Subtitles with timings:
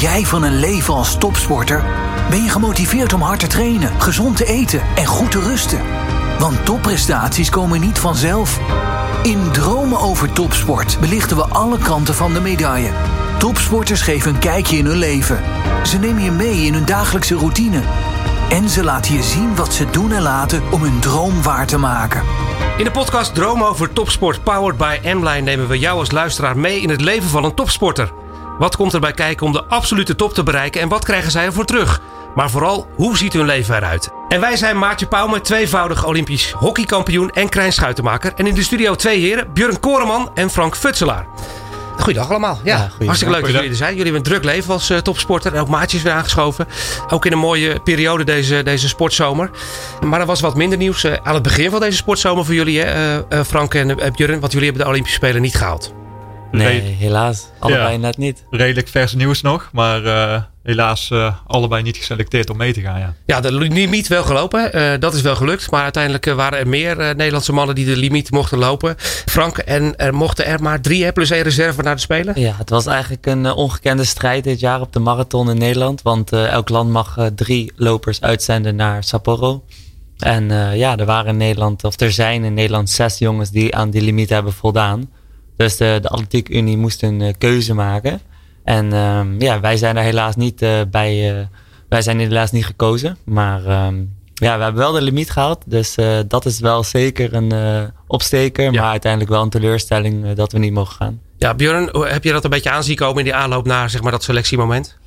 [0.00, 1.84] jij van een leven als topsporter?
[2.30, 5.80] Ben je gemotiveerd om hard te trainen, gezond te eten en goed te rusten?
[6.38, 8.58] Want topprestaties komen niet vanzelf.
[9.22, 12.90] In Dromen over Topsport belichten we alle kanten van de medaille.
[13.38, 15.42] Topsporters geven een kijkje in hun leven.
[15.84, 17.82] Ze nemen je mee in hun dagelijkse routine.
[18.48, 21.78] En ze laten je zien wat ze doen en laten om hun droom waar te
[21.78, 22.22] maken.
[22.76, 26.80] In de podcast Dromen over Topsport Powered by M-Line nemen we jou als luisteraar mee
[26.80, 28.19] in het leven van een topsporter.
[28.60, 31.64] Wat komt erbij kijken om de absolute top te bereiken en wat krijgen zij ervoor
[31.64, 32.00] terug?
[32.34, 34.10] Maar vooral, hoe ziet hun leven eruit?
[34.28, 38.32] En wij zijn Maartje Pauwme, tweevoudig Olympisch hockeykampioen en krijnschuitenmaker.
[38.36, 41.26] En in de studio twee heren, Björn Koreman en Frank Futselaar.
[41.98, 42.60] Goeiedag allemaal.
[42.64, 43.96] Ja, hartstikke leuk dat jullie er zijn.
[43.96, 45.54] Jullie hebben een druk leven als uh, topsporter.
[45.54, 46.68] En ook maatjes weer aangeschoven.
[47.08, 49.50] Ook in een mooie periode deze, deze sportzomer.
[50.04, 52.80] Maar er was wat minder nieuws uh, aan het begin van deze sportzomer voor jullie,
[52.80, 54.40] hè, uh, Frank en Björn.
[54.40, 55.99] Want jullie hebben de Olympische Spelen niet gehaald.
[56.52, 57.48] Nee, helaas.
[57.58, 58.44] Allebei net niet.
[58.50, 62.98] Redelijk vers nieuws nog, maar uh, helaas uh, allebei niet geselecteerd om mee te gaan.
[62.98, 64.76] Ja, ja de limiet wel gelopen.
[64.76, 65.70] Uh, dat is wel gelukt.
[65.70, 68.94] Maar uiteindelijk waren er meer Nederlandse mannen die de limiet mochten lopen.
[69.26, 72.40] Frank, en er mochten er maar drie plus één reserve naar de Spelen?
[72.40, 76.02] Ja, het was eigenlijk een ongekende strijd dit jaar op de marathon in Nederland.
[76.02, 79.64] Want elk land mag drie lopers uitzenden naar Sapporo.
[80.18, 83.90] En ja, er waren in Nederland, of er zijn in Nederland zes jongens die aan
[83.90, 85.10] die limiet hebben voldaan.
[85.60, 88.20] Dus de, de Atletiek Unie moest een uh, keuze maken.
[88.64, 91.34] En um, ja, wij zijn er helaas niet uh, bij.
[91.34, 91.44] Uh,
[91.88, 93.16] wij zijn helaas niet gekozen.
[93.24, 95.62] Maar um, ja, we hebben wel de limiet gehaald.
[95.66, 95.94] Dus
[96.28, 97.52] dat is wel zeker een
[98.06, 98.72] opsteker.
[98.72, 98.80] Ja.
[98.80, 101.20] Maar uiteindelijk wel een teleurstelling dat we niet mogen gaan.
[101.38, 104.12] Ja, Björn, heb je dat een beetje aanzien komen in die aanloop naar zeg maar,
[104.12, 104.98] dat selectiemoment?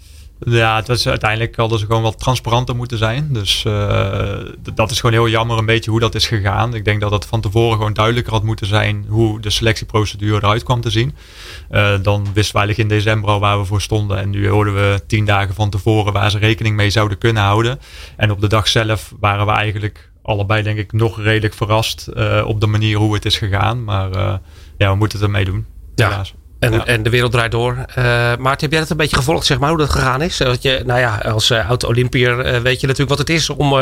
[0.45, 3.27] Ja, het was uiteindelijk hadden ze gewoon wat transparanter moeten zijn.
[3.31, 4.38] Dus uh,
[4.73, 6.73] dat is gewoon heel jammer een beetje hoe dat is gegaan.
[6.73, 10.64] Ik denk dat het van tevoren gewoon duidelijker had moeten zijn hoe de selectieprocedure eruit
[10.64, 11.16] kwam te zien.
[11.71, 14.17] Uh, dan wisten we eigenlijk in december al waar we voor stonden.
[14.17, 17.80] En nu hoorden we tien dagen van tevoren waar ze rekening mee zouden kunnen houden.
[18.17, 22.43] En op de dag zelf waren we eigenlijk allebei denk ik nog redelijk verrast uh,
[22.48, 23.83] op de manier hoe het is gegaan.
[23.83, 24.09] Maar
[24.77, 25.65] ja, we moeten het ermee doen.
[25.95, 26.09] Ja.
[26.09, 26.33] Helaas.
[26.64, 27.78] En, en de wereld draait door.
[27.78, 28.06] Uh,
[28.40, 30.38] Maarten, heb jij dat een beetje gevolgd, zeg maar, hoe dat gegaan is?
[30.38, 33.74] Dat je, nou ja, als uh, oud-Olympier uh, weet je natuurlijk wat het is om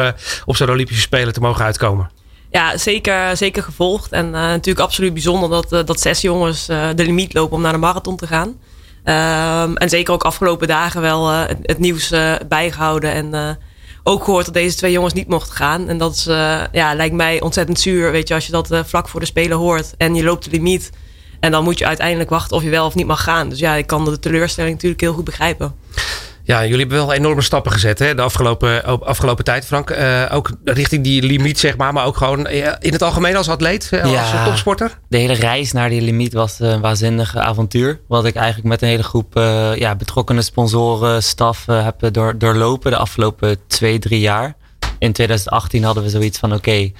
[0.46, 2.10] op zo'n Olympische Spelen te mogen uitkomen.
[2.52, 4.12] Ja, zeker, zeker gevolgd.
[4.12, 8.18] En natuurlijk absoluut bijzonder dat, dat zes jongens de limiet lopen om naar de marathon
[8.18, 8.48] te gaan.
[8.48, 12.14] Um, en zeker ook afgelopen dagen wel het, het, nieuws
[12.48, 13.14] bijgehouden.
[13.14, 13.58] En
[14.04, 15.88] ook gehoord dat deze twee jongens niet mochten gaan.
[15.88, 16.24] En dat is,
[16.72, 18.12] ja, lijkt mij ontzettend zuur.
[18.12, 20.90] Weet je, als je dat vlak voor de Spelen hoort en je loopt de limiet
[21.42, 23.50] en dan moet je uiteindelijk wachten of je wel of niet mag gaan.
[23.50, 25.76] Dus ja, ik kan de teleurstelling natuurlijk heel goed begrijpen.
[26.44, 29.90] Ja, jullie hebben wel enorme stappen gezet hè, de afgelopen, afgelopen tijd, Frank.
[29.90, 31.94] Uh, ook richting die limiet, zeg maar.
[31.94, 32.48] Maar ook gewoon
[32.80, 34.98] in het algemeen als atleet, als ja, topsporter.
[35.08, 38.00] De hele reis naar die limiet was een waanzinnige avontuur.
[38.08, 42.38] Wat ik eigenlijk met een hele groep uh, ja, betrokkenen sponsoren, staf uh, heb door,
[42.38, 44.56] doorlopen de afgelopen twee, drie jaar.
[45.00, 46.94] In 2018 hadden we zoiets van, oké, okay,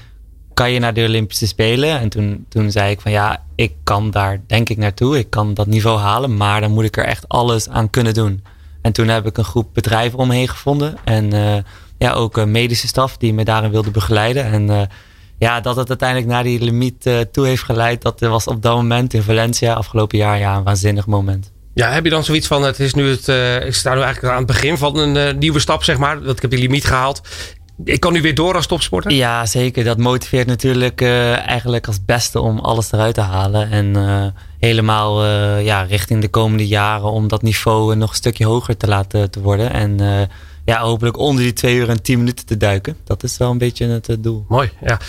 [0.62, 2.00] kan je naar de Olympische Spelen?
[2.00, 5.18] En toen, toen zei ik van ja, ik kan daar denk ik naartoe.
[5.18, 8.44] Ik kan dat niveau halen, maar dan moet ik er echt alles aan kunnen doen.
[8.82, 10.98] En toen heb ik een groep bedrijven omheen gevonden.
[11.04, 11.56] En uh,
[11.98, 14.46] ja, ook een medische staf die me daarin wilde begeleiden.
[14.46, 14.82] En uh,
[15.38, 19.14] ja, dat het uiteindelijk naar die limiet toe heeft geleid, dat was op dat moment
[19.14, 21.52] in Valencia afgelopen jaar ja, een waanzinnig moment.
[21.74, 24.34] Ja, heb je dan zoiets van, het is nu het, uh, ik sta nu eigenlijk
[24.34, 26.22] aan het begin van een nieuwe stap, zeg maar.
[26.22, 27.22] Dat ik heb die limiet gehaald
[27.84, 29.12] ik kan nu weer door als topsporter?
[29.12, 29.84] Ja, zeker.
[29.84, 33.72] Dat motiveert natuurlijk uh, eigenlijk als beste om alles eruit te halen.
[33.72, 34.26] En uh,
[34.60, 38.88] helemaal uh, ja, richting de komende jaren om dat niveau nog een stukje hoger te
[38.88, 39.74] laten te worden.
[39.74, 40.00] En
[40.66, 42.98] ja, hopelijk onder die twee uur en tien minuten te duiken.
[43.04, 44.46] Dat is wel een beetje het doel.
[44.48, 45.00] Mooi, ja.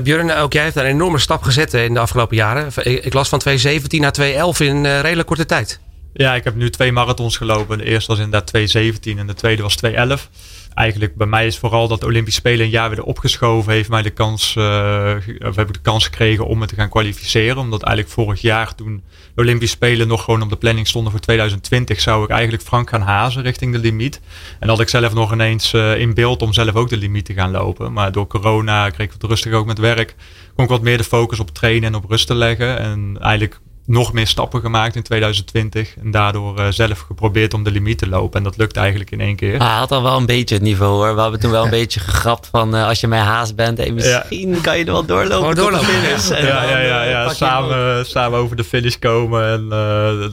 [0.00, 2.66] Björn, ook jij hebt een enorme stap gezet in de afgelopen jaren.
[2.76, 5.80] Ik, ik las van 2017 naar 2011 in redelijk korte tijd.
[6.12, 7.78] Ja, ik heb nu twee marathons gelopen.
[7.78, 10.28] De eerste was inderdaad 2017 en de tweede was 2011
[10.74, 13.72] eigenlijk bij mij is vooral dat de Olympische Spelen een jaar werden opgeschoven.
[13.72, 17.56] Heeft mij de kans, uh, of de kans gekregen om me te gaan kwalificeren.
[17.56, 19.02] Omdat eigenlijk vorig jaar toen
[19.34, 22.88] de Olympische Spelen nog gewoon op de planning stonden voor 2020, zou ik eigenlijk Frank
[22.88, 24.20] gaan hazen richting de limiet.
[24.60, 27.32] En had ik zelf nog ineens uh, in beeld om zelf ook de limiet te
[27.32, 27.92] gaan lopen.
[27.92, 30.14] Maar door corona kreeg ik wat rustig ook met werk.
[30.54, 32.78] Kon ik wat meer de focus op trainen en op rust te leggen.
[32.78, 35.96] En eigenlijk nog meer stappen gemaakt in 2020.
[35.96, 38.38] En daardoor uh, zelf geprobeerd om de limiet te lopen.
[38.38, 39.58] En dat lukt eigenlijk in één keer.
[39.58, 41.14] hij had al wel een beetje het niveau hoor.
[41.14, 43.78] We hebben toen wel een beetje gegrapt van uh, als je mijn haast bent.
[43.78, 44.60] Hey, misschien ja.
[44.60, 45.48] kan je er wel doorlopen.
[45.48, 45.86] Oh, doorlopen.
[45.86, 46.28] Finish.
[46.28, 47.34] Ja, ja, ja, ja, ja.
[47.34, 49.48] Samen, samen over de finish komen.
[49.48, 49.64] En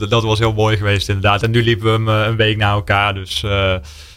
[0.00, 1.42] uh, dat was heel mooi geweest inderdaad.
[1.42, 3.14] En nu liepen we hem een week na elkaar.
[3.14, 3.44] Dus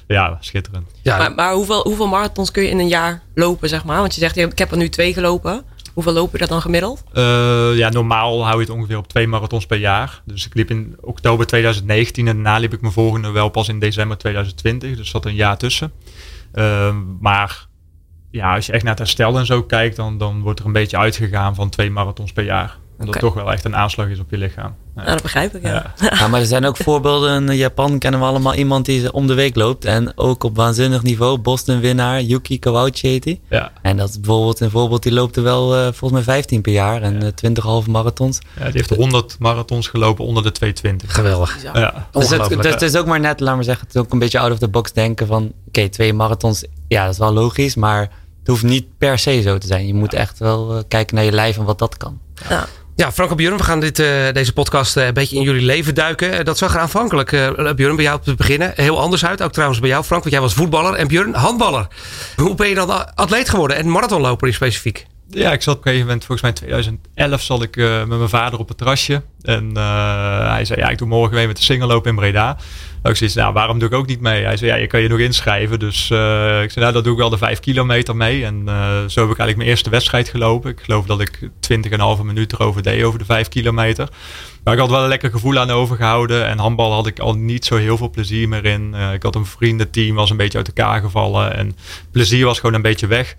[0.08, 0.92] ja, schitterend.
[1.02, 1.18] Ja.
[1.18, 4.00] Maar, maar hoeveel, hoeveel marathons kun je in een jaar lopen zeg maar?
[4.00, 5.64] Want je zegt ik heb er nu twee gelopen.
[5.96, 7.04] Hoeveel loop je dat dan gemiddeld?
[7.78, 10.22] ja, normaal hou je het ongeveer op twee marathons per jaar.
[10.26, 13.80] Dus ik liep in oktober 2019 en daarna liep ik mijn volgende wel pas in
[13.80, 14.98] december 2020.
[14.98, 15.92] Dus zat een jaar tussen.
[16.52, 17.68] Ehm, maar
[18.32, 20.72] ja, als je echt naar het herstel en zo kijkt, dan, dan wordt er een
[20.72, 24.20] beetje uitgegaan van twee marathons per jaar omdat het toch wel echt een aanslag is
[24.20, 24.76] op je lichaam.
[24.96, 25.02] Ja.
[25.02, 25.94] Nou, dat begrijp ik, ja.
[25.98, 26.28] ja.
[26.30, 27.50] maar er zijn ook voorbeelden.
[27.50, 29.86] In Japan kennen we allemaal iemand die om de week loopt.
[29.86, 31.38] En ook op waanzinnig niveau.
[31.38, 33.40] Boston winnaar, Yuki Kawauchi heet hij.
[33.50, 33.72] Ja.
[33.82, 35.04] En dat is bijvoorbeeld een voorbeeld.
[35.04, 37.02] Die loopt er wel uh, volgens mij 15 per jaar.
[37.02, 37.32] En ja.
[37.32, 38.40] 20 eh, halve marathons.
[38.58, 41.14] Ja, die heeft 100 marathons gelopen onder de 220.
[41.14, 41.64] Geweldig.
[41.64, 42.08] Ja.
[42.12, 44.20] Dus het, dus het is ook maar net, laat maar zeggen, het is ook een
[44.20, 45.54] beetje out of the box denken van...
[45.68, 47.76] Oké, twee marathons, ja, dat is wel logisch.
[47.76, 49.88] Maar het hoeft niet per se zo te zijn.
[49.88, 52.20] Je moet echt wel uh, kijken naar je lijf en wat dat kan.
[52.50, 52.68] Ja.
[52.98, 55.96] Ja, Frank Björn, we gaan dit, uh, deze podcast uh, een beetje in jullie leven
[55.96, 56.34] duiken.
[56.34, 57.30] Uh, dat zag er aanvankelijk,
[57.76, 59.42] Björn, bij jou te beginnen heel anders uit.
[59.42, 61.88] Ook trouwens bij jou, Frank, want jij was voetballer en Björn handballer.
[62.36, 65.06] Hoe ben je dan atleet geworden en marathonloper in specifiek?
[65.30, 68.60] Ja, ik zat op een gegeven moment, volgens mij 2011, zat ik met mijn vader
[68.60, 69.24] op het terrasje.
[69.42, 72.58] En hij zei, ja, ik doe morgen mee met de singelloop in Breda.
[73.06, 74.44] Nou, ik zei, nou, waarom doe ik ook niet mee?
[74.44, 75.80] Hij zei, ja, je kan je nog inschrijven.
[75.80, 78.46] Dus uh, ik zei, nou, dat doe ik wel de vijf kilometer mee.
[78.46, 80.72] En zo heb ik eigenlijk mijn eerste wedstrijd gelopen.
[80.72, 84.10] Ik geloof dat ik twintig en een halve minuut erover deed, over de vijf kilometer.
[84.64, 86.48] Maar ik had wel een lekker gevoel aan overgehouden.
[86.48, 88.94] En handbal had ik al niet zo heel veel plezier meer in.
[89.14, 91.56] Ik had een vriendenteam, was een beetje uit elkaar gevallen.
[91.56, 91.76] En
[92.12, 93.36] plezier was gewoon een beetje weg.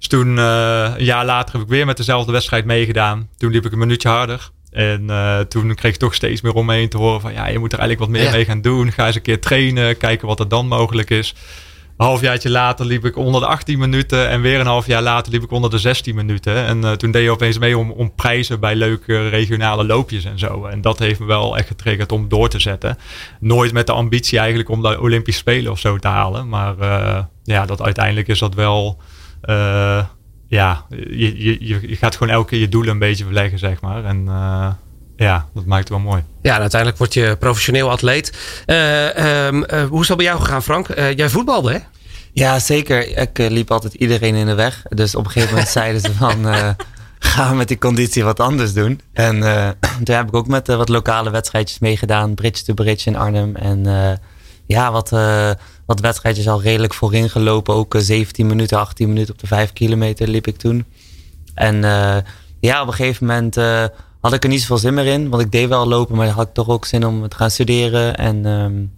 [0.00, 3.28] Dus toen, een jaar later, heb ik weer met dezelfde wedstrijd meegedaan.
[3.36, 4.50] Toen liep ik een minuutje harder.
[4.70, 7.46] En uh, toen kreeg ik toch steeds meer om me heen te horen van ja,
[7.46, 8.92] je moet er eigenlijk wat meer mee gaan doen.
[8.92, 11.34] Ga eens een keer trainen, kijken wat er dan mogelijk is.
[11.96, 15.32] Een halfjaartje later liep ik onder de 18 minuten en weer een half jaar later
[15.32, 16.54] liep ik onder de 16 minuten.
[16.54, 20.38] En uh, toen deed je opeens mee om, om prijzen bij leuke regionale loopjes en
[20.38, 20.64] zo.
[20.64, 22.96] En dat heeft me wel echt getriggerd om door te zetten.
[23.40, 26.48] Nooit met de ambitie eigenlijk om de Olympische Spelen of zo te halen.
[26.48, 26.74] Maar
[27.44, 29.00] ja, dat uiteindelijk is dat wel
[30.50, 34.04] ja, je, je, je gaat gewoon elke keer je doelen een beetje verleggen, zeg maar.
[34.04, 34.68] En uh,
[35.16, 36.24] ja, dat maakt het wel mooi.
[36.42, 38.38] Ja, en uiteindelijk word je professioneel atleet.
[38.66, 40.86] Uh, um, uh, hoe is dat bij jou gegaan, Frank?
[40.96, 41.78] jij voetbalde, hè?
[42.32, 43.18] Ja, zeker.
[43.18, 44.82] Ik liep altijd iedereen in de weg.
[44.88, 46.46] Dus op een gegeven moment zeiden ze van...
[47.18, 49.00] ga met die conditie wat anders doen.
[49.12, 49.40] En
[50.04, 52.34] toen heb ik ook met wat lokale wedstrijdjes meegedaan.
[52.34, 53.56] Bridge to Bridge in Arnhem.
[53.56, 53.86] En
[54.66, 55.10] ja, wat
[55.90, 57.74] wat wedstrijdjes al redelijk voorin gelopen.
[57.74, 60.84] Ook 17 eh, minuten, 18 minuten op de 5 kilometer liep ik toen.
[61.54, 62.16] En uh,
[62.60, 63.84] ja, op een gegeven moment uh,
[64.20, 65.28] had ik er niet zoveel zin meer in.
[65.28, 68.16] Want ik deed wel lopen, maar had ik toch ook zin om te gaan studeren.
[68.16, 68.92] En, um,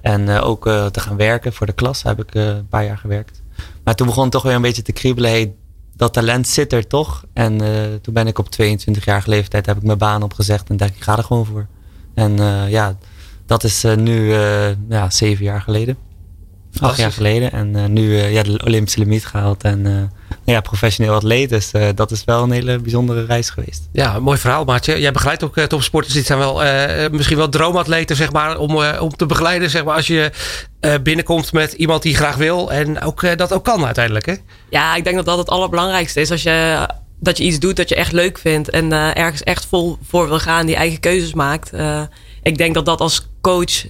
[0.00, 2.02] en ook te gaan werken voor de klas.
[2.02, 3.42] Heb ik een paar jaar gewerkt.
[3.84, 5.30] Maar toen begon het toch weer een beetje te kriebelen.
[5.30, 5.54] Hey,
[5.96, 7.24] dat talent zit er toch.
[7.32, 7.58] En
[8.02, 10.68] toen ben ik op 22 jaar leeftijd heb ik mijn baan opgezegd.
[10.68, 11.66] En dacht ik, ga er gewoon voor.
[12.14, 12.36] En
[12.68, 12.96] ja,
[13.46, 14.32] dat is nu
[14.88, 16.08] ja, zeven jaar geleden.
[16.80, 17.52] Acht jaar geleden.
[17.52, 19.62] En uh, nu uh, ja, de Olympische limiet gehaald.
[19.62, 20.02] En uh,
[20.44, 21.48] ja, professioneel atleet.
[21.48, 23.88] Dus dat is wel een hele bijzondere reis geweest.
[23.92, 25.00] Ja, mooi verhaal, Maatje.
[25.00, 26.14] Jij begeleidt ook topsporters.
[26.14, 26.54] Dit zijn wel
[27.10, 28.58] misschien wel droomatleten, zeg maar.
[28.58, 29.94] Om, om te begeleiden, zeg maar.
[29.94, 30.30] Als je
[31.02, 32.72] binnenkomt met iemand die graag wil.
[32.72, 34.34] En ook dat ook kan uiteindelijk, hè?
[34.70, 36.30] Ja, ik denk dat dat het allerbelangrijkste is.
[36.30, 36.88] Als je,
[37.20, 38.70] dat je iets doet dat je echt leuk vindt.
[38.70, 40.66] En ergens echt vol voor wil gaan.
[40.66, 41.72] Die eigen keuzes maakt.
[42.42, 43.84] ik denk dat dat als coach,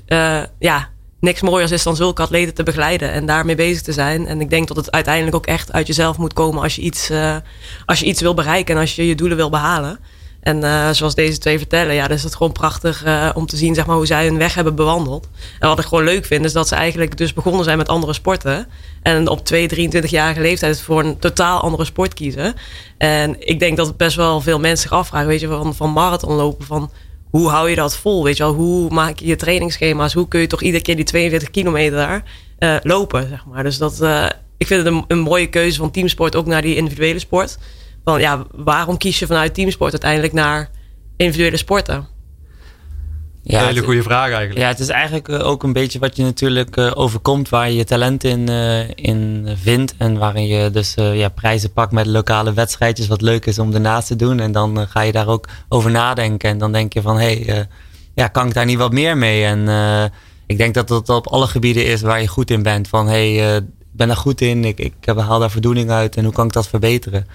[0.58, 0.88] ja
[1.20, 4.26] niks mooiers is dan zulke atleten te begeleiden en daarmee bezig te zijn.
[4.26, 7.10] En ik denk dat het uiteindelijk ook echt uit jezelf moet komen als je iets,
[7.10, 7.36] uh,
[7.86, 9.98] als je iets wil bereiken en als je je doelen wil behalen.
[10.40, 13.56] En uh, zoals deze twee vertellen, ja, dan is het gewoon prachtig uh, om te
[13.56, 15.28] zien zeg maar, hoe zij hun weg hebben bewandeld.
[15.58, 18.12] En wat ik gewoon leuk vind, is dat ze eigenlijk dus begonnen zijn met andere
[18.12, 18.66] sporten.
[19.02, 22.54] En op 2, 23-jarige leeftijd voor een totaal andere sport kiezen.
[22.98, 26.34] En ik denk dat best wel veel mensen zich afvragen, weet je, van, van marathon
[26.34, 26.90] lopen, van
[27.30, 28.24] hoe hou je dat vol?
[28.24, 30.12] Weet je wel, hoe maak je je trainingsschema's?
[30.12, 32.24] Hoe kun je toch iedere keer die 42 kilometer daar
[32.58, 33.28] uh, lopen?
[33.28, 33.62] Zeg maar.
[33.62, 36.76] Dus dat, uh, ik vind het een, een, mooie keuze van teamsport ook naar die
[36.76, 37.58] individuele sport.
[38.04, 40.70] Van ja, waarom kies je vanuit teamsport uiteindelijk naar
[41.16, 42.08] individuele sporten?
[43.42, 44.58] Ja, hele goede vraag eigenlijk.
[44.58, 47.76] Ja, het is eigenlijk eh, ook een beetje wat je natuurlijk uh, overkomt, waar je
[47.76, 49.94] je talent in, uh, in vindt.
[49.98, 54.06] En waarin je dus ja, prijzen pakt met lokale wedstrijdjes, wat leuk is om ernaast
[54.06, 54.40] te doen.
[54.40, 56.50] En dan ga je daar ook over nadenken.
[56.50, 57.68] En dan denk je van, hé, hey,
[58.14, 59.44] ja, kan ik daar niet wat meer mee?
[59.44, 59.68] En
[60.46, 62.88] ik denk dat dat op alle gebieden is waar je goed in bent.
[62.88, 66.24] Van, hé, hey, ik ben daar goed in, ik, ik haal daar voldoening uit en
[66.24, 67.26] hoe kan ik dat verbeteren?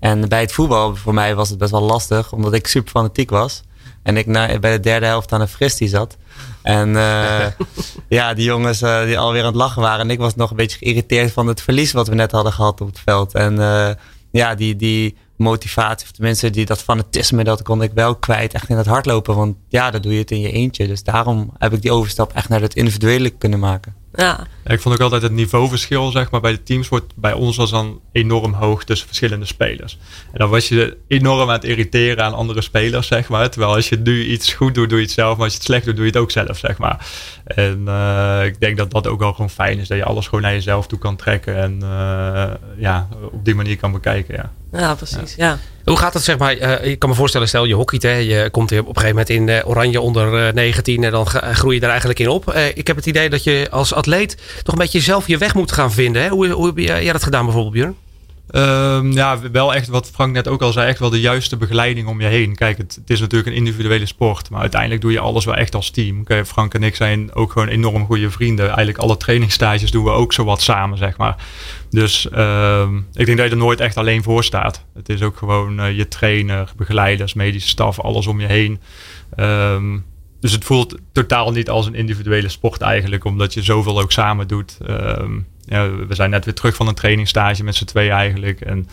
[0.00, 3.30] En bij het voetbal, voor mij was het best wel lastig, omdat ik super fanatiek
[3.30, 3.62] was.
[4.04, 6.16] En ik na, bij de derde helft aan een fristie zat.
[6.62, 7.46] En uh,
[8.08, 10.00] ja, die jongens uh, die alweer aan het lachen waren.
[10.00, 12.80] En ik was nog een beetje geïrriteerd van het verlies wat we net hadden gehad
[12.80, 13.34] op het veld.
[13.34, 13.90] En uh,
[14.30, 18.54] ja, die, die motivatie, of tenminste die, dat fanatisme, dat kon ik wel kwijt.
[18.54, 19.36] Echt in het hardlopen.
[19.36, 20.86] Want ja, dan doe je het in je eentje.
[20.86, 23.94] Dus daarom heb ik die overstap echt naar het individuele kunnen maken.
[24.16, 24.46] Ja.
[24.66, 27.70] ik vond ook altijd het niveauverschil zeg maar, bij de teams wordt bij ons was
[27.70, 29.98] dan enorm hoog tussen verschillende spelers.
[30.32, 33.50] En dan was je enorm aan het irriteren aan andere spelers, zeg maar.
[33.50, 35.36] Terwijl als je nu iets goed doet, doe je het zelf.
[35.36, 37.06] Maar als je het slecht doet, doe je het ook zelf, zeg maar.
[37.44, 39.88] En uh, ik denk dat dat ook wel gewoon fijn is.
[39.88, 41.56] Dat je alles gewoon naar jezelf toe kan trekken.
[41.56, 44.52] En uh, ja, op die manier kan bekijken, ja.
[44.74, 45.58] Ja, precies, ja.
[45.84, 48.50] Hoe gaat het, zeg maar, uh, ik kan me voorstellen, stel je hockeyt, hè, je
[48.50, 51.80] komt op een gegeven moment in uh, oranje onder uh, 19 en dan groei je
[51.80, 52.54] daar eigenlijk in op.
[52.74, 55.72] ik heb het idee dat je als atleet toch een beetje zelf je weg moet
[55.72, 56.22] gaan vinden.
[56.22, 56.28] Hè?
[56.28, 57.96] Hoe, hoe heb jij dat gedaan bijvoorbeeld, Björn?
[58.56, 62.08] Um, ja, wel echt wat Frank net ook al zei, echt wel de juiste begeleiding
[62.08, 62.54] om je heen.
[62.54, 65.90] Kijk, het, is natuurlijk een individuele sport, maar uiteindelijk doe je alles wel echt als
[65.90, 66.24] team.
[66.44, 68.66] Frank en ik zijn ook gewoon enorm goede vrienden.
[68.66, 71.36] Eigenlijk alle trainingsstages doen we ook zo wat samen, zeg maar.
[71.90, 74.84] Dus um, ik denk dat je er nooit echt alleen voor staat.
[74.94, 78.80] Het is ook gewoon uh, je trainer, begeleiders, medische staf, alles om je heen.
[79.36, 80.04] Um,
[80.40, 84.48] dus het voelt totaal niet als een individuele sport eigenlijk, omdat je zoveel ook samen
[84.48, 84.78] doet.
[85.66, 88.60] Ja, we zijn net weer terug van een trainingstage met z'n twee eigenlijk.
[88.60, 88.88] En,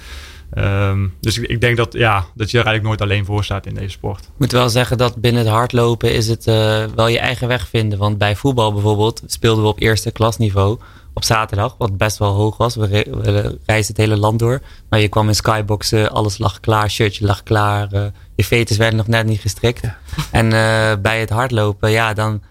[0.56, 3.66] um, dus ik, ik, denk dat, ja, dat je er eigenlijk nooit alleen voor staat
[3.66, 4.24] in deze sport.
[4.24, 7.68] Ik moet wel zeggen dat binnen het hardlopen is het uh, wel je eigen weg
[7.68, 8.00] vinden.
[8.00, 10.80] Want bij voetbal bijvoorbeeld speelden we op eerste klasniveau
[11.14, 12.76] op zaterdag, wat best wel hoog was.
[12.76, 14.62] We, re we reisden het hele land door.
[14.90, 17.88] Maar je kwam in skyboxen, alles lag klaar, shirtje lag klaar.
[17.94, 19.82] Uh, je veters werden nog net niet gestrikt.
[19.82, 19.98] Ja.
[20.32, 22.42] En uh, bij het hardlopen, ja, dan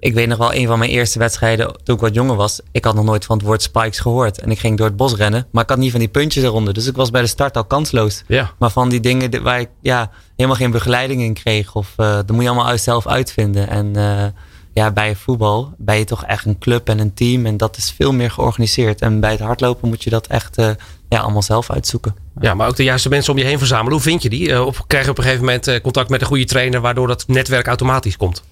[0.00, 2.60] ik weet nog wel een van mijn eerste wedstrijden toen ik wat jonger was.
[2.72, 4.40] Ik had nog nooit van het woord spikes gehoord.
[4.40, 5.46] En ik ging door het bos rennen.
[5.50, 6.74] Maar ik had niet van die puntjes eronder.
[6.74, 8.22] Dus ik was bij de start al kansloos.
[8.26, 8.50] Ja.
[8.58, 11.74] Maar van die dingen waar ik ja, helemaal geen begeleiding in kreeg.
[11.74, 13.68] Of uh, dat moet je allemaal zelf uitvinden.
[13.68, 14.24] En uh,
[14.72, 17.46] ja, bij voetbal ben je toch echt een club en een team.
[17.46, 19.00] En dat is veel meer georganiseerd.
[19.00, 20.70] En bij het hardlopen moet je dat echt uh,
[21.08, 22.14] ja, allemaal zelf uitzoeken.
[22.40, 23.92] Ja, maar ook de juiste mensen om je heen verzamelen.
[23.92, 24.64] Hoe vind je die?
[24.64, 26.80] Of krijg je op een gegeven moment contact met een goede trainer...
[26.80, 28.42] waardoor dat netwerk automatisch komt?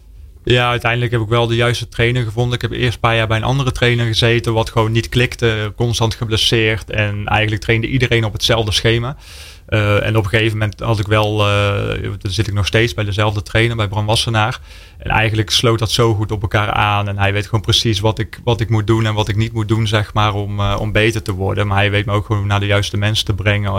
[0.49, 2.55] Ja, uiteindelijk heb ik wel de juiste trainer gevonden.
[2.55, 5.73] Ik heb eerst een paar jaar bij een andere trainer gezeten, wat gewoon niet klikte,
[5.77, 6.91] constant geblesseerd.
[6.91, 9.17] En eigenlijk trainde iedereen op hetzelfde schema.
[9.69, 12.95] Uh, en op een gegeven moment had ik wel, uh, dan zit ik nog steeds
[12.95, 14.61] bij dezelfde trainer, bij Bram Wassenaar.
[14.99, 17.09] En eigenlijk sloot dat zo goed op elkaar aan.
[17.09, 19.53] En hij weet gewoon precies wat ik, wat ik moet doen en wat ik niet
[19.53, 21.67] moet doen, zeg maar, om, uh, om beter te worden.
[21.67, 23.73] Maar hij weet me ook gewoon naar de juiste mensen te brengen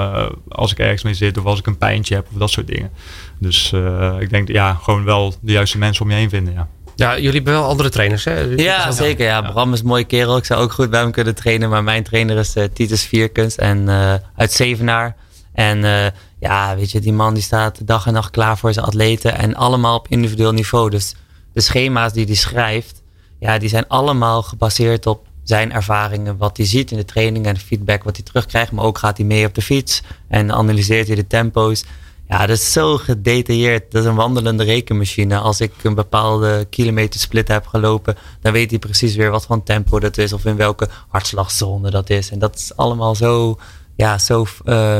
[0.50, 2.92] als ik ergens mee zit of als ik een pijntje heb of dat soort dingen.
[3.40, 3.74] Dus
[4.20, 6.68] ik denk, ja, gewoon wel de juiste mensen om je heen vinden, ja.
[6.96, 8.40] Ja, jullie hebben wel andere trainers, hè?
[8.40, 9.26] Ja, zeker.
[9.26, 9.42] Ja.
[9.42, 10.38] Bram is een mooie kerel.
[10.38, 11.70] Ik zou ook goed bij hem kunnen trainen.
[11.70, 13.90] Maar mijn trainer is Titus Vierkens en
[14.36, 15.16] uit Zevenaar.
[15.54, 16.06] En uh,
[16.40, 19.38] ja, weet je, die man die staat dag en nacht klaar voor zijn atleten.
[19.38, 20.90] En allemaal op individueel niveau.
[20.90, 21.16] Dus
[21.54, 23.02] de schema's die hij schrijft,
[23.40, 26.38] ja, die zijn allemaal gebaseerd op zijn ervaringen.
[26.38, 28.72] Wat hij ziet in de training en de feedback wat hij terugkrijgt.
[28.72, 31.84] Maar ook gaat hij mee op de fiets en analyseert hij de tempo's.
[32.28, 33.92] Ja, dat is zo gedetailleerd.
[33.92, 35.38] Dat is een wandelende rekenmachine.
[35.38, 39.64] Als ik een bepaalde kilometer split heb gelopen, dan weet hij precies weer wat voor
[39.64, 40.34] tempo dat is.
[40.34, 42.32] Of in welke hartslagzone dat is.
[42.32, 43.60] En dat is allemaal zo,
[43.96, 44.98] ja, zo uh,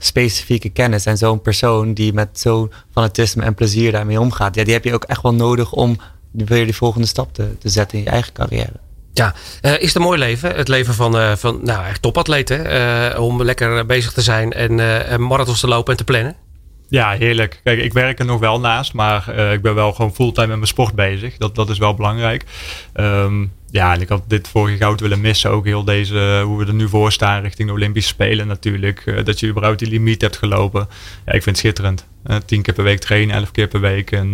[0.00, 1.06] specifieke kennis.
[1.06, 4.54] En zo'n persoon die met zo'n fanatisme en plezier daarmee omgaat.
[4.54, 5.98] Ja, die heb je ook echt wel nodig om
[6.32, 8.72] weer die volgende stap te, te zetten in je eigen carrière.
[9.12, 10.56] Ja, uh, is het een mooi leven?
[10.56, 12.72] Het leven van, uh, van nou, echt topatleten.
[12.72, 16.36] Uh, om lekker bezig te zijn en marathons te lopen en te plannen?
[16.88, 17.60] Ja, heerlijk.
[17.64, 20.56] Kijk, ik werk er nog wel naast, maar uh, ik ben wel gewoon fulltime met
[20.56, 21.36] mijn sport bezig.
[21.36, 22.44] Dat, dat is wel belangrijk.
[22.94, 25.50] Um, ja, en ik had dit vorige goud willen missen.
[25.50, 29.02] Ook heel deze, hoe we er nu voor staan richting de Olympische Spelen natuurlijk.
[29.06, 30.88] Uh, dat je überhaupt die limiet hebt gelopen.
[31.26, 32.06] Ja, ik vind het schitterend.
[32.26, 34.12] Uh, tien keer per week trainen, elf keer per week.
[34.12, 34.30] En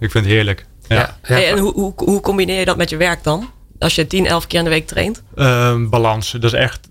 [0.00, 0.66] ik vind het heerlijk.
[0.88, 0.96] Ja.
[0.96, 1.16] ja.
[1.22, 3.50] Hey, en hoe, hoe, hoe combineer je dat met je werk dan?
[3.78, 5.22] Als je 10, 11 keer in de week traint?
[5.36, 6.30] Um, balans.
[6.30, 6.88] Dat is echt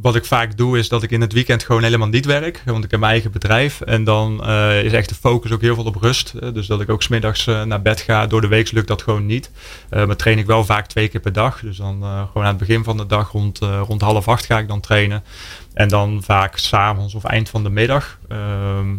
[0.00, 2.62] wat ik vaak doe is dat ik in het weekend gewoon helemaal niet werk.
[2.64, 3.80] Want ik heb mijn eigen bedrijf.
[3.80, 6.54] En dan uh, is echt de focus ook heel veel op rust.
[6.54, 8.26] dus dat ik ook smiddags uh, naar bed ga.
[8.26, 9.50] Door de week lukt dat gewoon niet.
[9.90, 11.60] Maar train ik wel vaak twee keer per dag.
[11.60, 14.68] Dus dan gewoon aan het begin van de dag rond, rond half acht ga ik
[14.68, 15.22] dan trainen.
[15.74, 18.18] En dan vaak s'avonds of eind van de middag.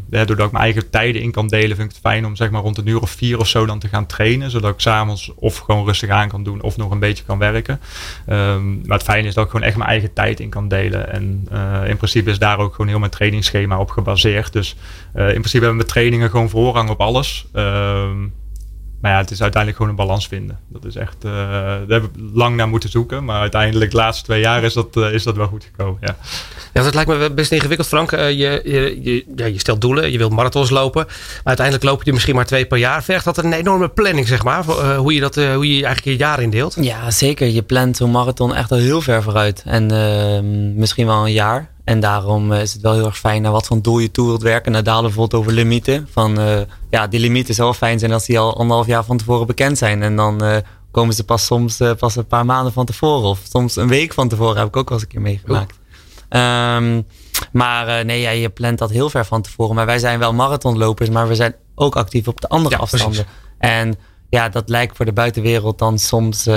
[0.10, 2.50] Ja, doordat ik mijn eigen tijden in kan delen, vind ik het fijn om zeg
[2.50, 4.52] maar rond een uur of vier of zo dan te gaan trainen.
[4.52, 7.80] Zodat ik s'avonds of gewoon rustig aan kan doen of nog een beetje kan werken.
[8.30, 11.12] Um, maar het fijne is dat ik gewoon echt mijn eigen tijd in kan delen.
[11.12, 14.54] En uh, in principe is daar ook gewoon heel mijn trainingsschema op gebaseerd.
[14.54, 14.76] Dus
[15.16, 17.46] uh, in principe hebben mijn trainingen gewoon voorrang op alles.
[17.54, 18.34] Um,
[19.06, 20.60] maar ja, het is uiteindelijk gewoon een balans vinden.
[20.68, 23.26] Dat is echt, uh, daar hebben we lang naar moeten zoeken.
[23.26, 25.98] Maar uiteindelijk de laatste twee jaar is dat, uh, is dat wel goed gekomen.
[26.02, 26.16] Ja.
[26.74, 28.12] ja, dat lijkt me best ingewikkeld, Frank.
[28.12, 31.06] Uh, je, je, je, ja, je stelt doelen, je wilt marathons lopen.
[31.06, 33.04] Maar uiteindelijk loop je misschien maar twee per jaar.
[33.04, 34.64] Vergt dat een enorme planning, zeg maar?
[34.64, 36.78] Voor, hoe, je dat, hoe je eigenlijk je jaar indeelt?
[36.80, 37.48] Ja, zeker.
[37.48, 39.64] Je plant zo'n marathon echt al heel ver vooruit.
[39.66, 41.74] En ehm, misschien wel een jaar.
[41.86, 44.42] En daarom is het wel heel erg fijn naar wat voor doel je toe wilt
[44.42, 44.72] werken.
[44.72, 46.08] Naar dalen bijvoorbeeld over limieten.
[46.12, 49.48] Van, uh, ja, die limieten zou fijn zijn als die al anderhalf jaar van tevoren
[49.48, 50.04] bekend zijn.
[50.04, 50.58] En dan uh,
[50.92, 53.30] komen ze pas soms pas een paar maanden van tevoren.
[53.30, 55.80] Of soms een week van tevoren heb ik ook wel eens een keer meegemaakt.
[56.30, 57.08] Um,
[57.52, 59.76] maar nee, ja, je plant dat heel ver van tevoren.
[59.76, 63.26] Maar wij zijn wel marathonlopers, maar we zijn ook actief op de andere afstanden.
[63.58, 63.96] En
[64.30, 66.48] ja, dat lijkt voor de buitenwereld dan soms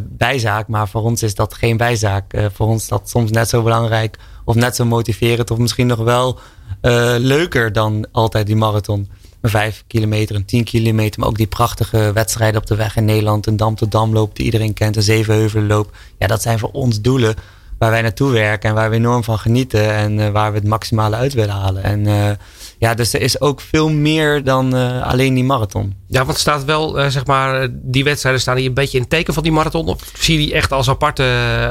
[0.00, 0.68] bijzaak.
[0.68, 2.34] Maar voor ons is dat geen bijzaak.
[2.52, 4.18] Voor ons is dat soms net zo belangrijk.
[4.44, 5.50] Of net zo motiverend.
[5.50, 6.38] Of misschien nog wel
[6.82, 9.08] uh, leuker dan altijd die marathon.
[9.40, 11.20] Een vijf kilometer, een tien kilometer.
[11.20, 13.46] Maar ook die prachtige wedstrijden op de weg in Nederland.
[13.46, 14.96] Een Dam tot Damloop die iedereen kent.
[14.96, 15.96] Een Zevenheuvelenloop.
[16.18, 17.34] Ja, dat zijn voor ons doelen
[17.82, 18.68] waar wij naartoe werken.
[18.68, 19.94] En waar we enorm van genieten.
[19.94, 21.82] En waar we het maximale uit willen halen.
[21.82, 22.38] En
[22.82, 25.94] ja, dus er is ook veel meer dan uh, alleen die marathon.
[26.06, 29.10] Ja, want staat wel, uh, zeg maar, die wedstrijden staan die een beetje in het
[29.10, 29.86] teken van die marathon?
[29.86, 31.24] Of zie je die echt als aparte,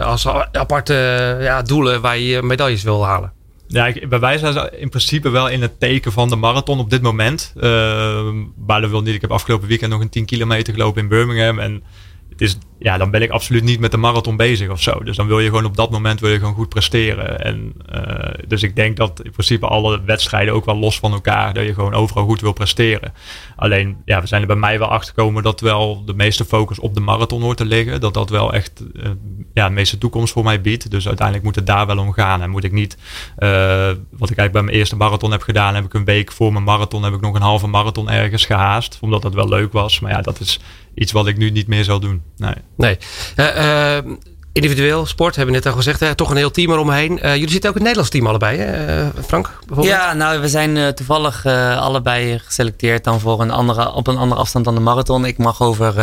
[0.03, 0.93] als aparte
[1.41, 3.31] ja, doelen waar je medailles wil halen?
[3.67, 7.01] Ja, bij wij zijn in principe wel in het teken van de marathon op dit
[7.01, 7.53] moment.
[7.57, 7.63] Uh,
[8.65, 9.15] maar dat wil niet.
[9.15, 11.59] Ik heb afgelopen weekend nog een 10 kilometer gelopen in Birmingham.
[11.59, 11.83] En
[12.37, 15.03] is, ja, dan ben ik absoluut niet met de marathon bezig of zo.
[15.03, 17.39] Dus dan wil je gewoon op dat moment wil je gewoon goed presteren.
[17.43, 21.53] En, uh, dus ik denk dat in principe alle wedstrijden ook wel los van elkaar,
[21.53, 23.13] dat je gewoon overal goed wil presteren.
[23.55, 26.79] Alleen, ja, we zijn er bij mij wel achter gekomen dat wel de meeste focus
[26.79, 28.01] op de marathon hoort te liggen.
[28.01, 29.09] Dat dat wel echt uh,
[29.53, 30.91] ja, de meeste toekomst voor mij biedt.
[30.91, 32.41] Dus uiteindelijk moet het daar wel om gaan.
[32.41, 32.97] En moet ik niet,
[33.39, 33.49] uh,
[34.09, 36.63] wat ik eigenlijk bij mijn eerste marathon heb gedaan, heb ik een week voor mijn
[36.63, 38.97] marathon, heb ik nog een halve marathon ergens gehaast.
[39.01, 39.99] Omdat dat wel leuk was.
[39.99, 40.59] Maar ja, dat is
[40.93, 42.21] iets wat ik nu niet meer zal doen.
[42.37, 42.55] Nee.
[42.77, 42.97] nee.
[43.35, 44.13] Uh, uh,
[44.53, 45.99] individueel sport, hebben we net al gezegd.
[45.99, 46.15] Hè?
[46.15, 47.11] Toch een heel team eromheen.
[47.11, 49.09] Uh, jullie zitten ook in het Nederlands team allebei, hè?
[49.25, 49.59] Frank?
[49.67, 49.97] Bijvoorbeeld?
[49.97, 54.65] Ja, nou, we zijn toevallig allebei geselecteerd dan voor een andere, op een andere afstand
[54.65, 55.25] dan de marathon.
[55.25, 55.93] Ik mag over,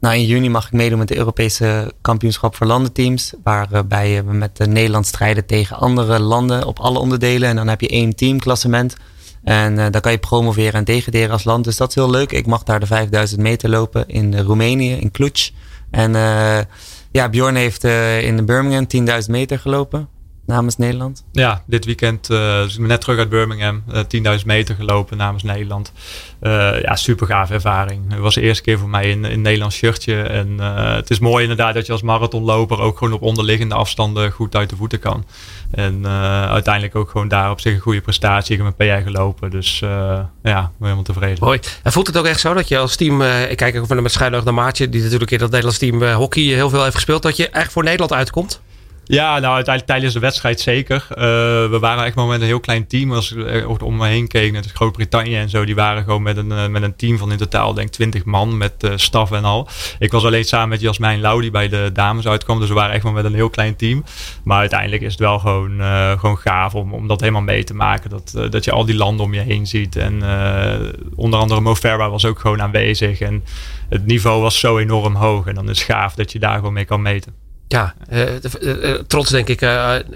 [0.00, 3.32] nou in juni mag ik meedoen met de Europese kampioenschap voor landenteams.
[3.42, 7.48] Waarbij we met Nederland strijden tegen andere landen op alle onderdelen.
[7.48, 8.96] En dan heb je één teamklassement.
[9.44, 11.64] En uh, dan kan je promoveren en degraderen als land.
[11.64, 12.32] Dus dat is heel leuk.
[12.32, 15.50] Ik mag daar de 5000 meter lopen in Roemenië, in Cluj.
[15.90, 16.58] En uh,
[17.10, 17.84] ja, Bjorn heeft
[18.24, 18.86] in Birmingham
[19.22, 20.08] 10.000 meter gelopen
[20.46, 21.24] namens Nederland?
[21.32, 23.82] Ja, dit weekend dus net terug uit Birmingham.
[23.92, 25.92] Uh, 10.000 meter gelopen namens Nederland.
[26.82, 28.12] Ja, super gaaf ervaring.
[28.12, 30.22] Het was de eerste keer voor mij in, in Nederlands shirtje.
[30.22, 30.58] En
[30.96, 34.70] het is mooi inderdaad dat je als marathonloper ook gewoon op onderliggende afstanden goed uit
[34.70, 35.24] de voeten kan.
[35.74, 36.06] En
[36.48, 38.56] uiteindelijk ook gewoon daar op zich een goede prestatie.
[38.56, 39.50] Ik heb mijn PR gelopen.
[39.50, 39.78] Dus
[40.42, 41.44] ja, helemaal tevreden.
[41.44, 41.60] Mooi.
[41.82, 44.12] En voelt het ook echt zo dat je als team, ik kijk ook van met
[44.12, 47.36] schuilig naar Maatje, die natuurlijk in dat Nederlands team hockey heel veel heeft gespeeld, dat
[47.36, 48.60] je echt voor Nederland uitkomt?
[49.06, 51.06] Ja, nou uiteindelijk tijdens de wedstrijd zeker.
[51.10, 51.16] Uh,
[51.70, 53.12] we waren echt maar met een heel klein team.
[53.12, 56.50] Als ik om me heen keek, net Groot-Brittannië en zo, die waren gewoon met een,
[56.50, 59.68] uh, met een team van in totaal denk 20 man met uh, staf en al.
[59.98, 62.58] Ik was alleen samen met Jasmijn Lau die bij de dames uitkwam.
[62.58, 64.04] Dus we waren echt maar met een heel klein team.
[64.44, 65.80] Maar uiteindelijk is het wel gewoon,
[66.18, 68.10] gewoon gaaf om, om dat helemaal mee te maken.
[68.10, 69.96] Dat, dat je al die landen om je heen ziet.
[69.96, 70.22] En
[71.14, 73.20] onder andere Mo was ook gewoon aanwezig.
[73.20, 73.44] En
[73.88, 75.46] het niveau was zo enorm hoog.
[75.46, 77.43] En dan is het gaaf dat je daar gewoon mee kan meten.
[77.68, 79.60] Ja, uh, trots denk ik.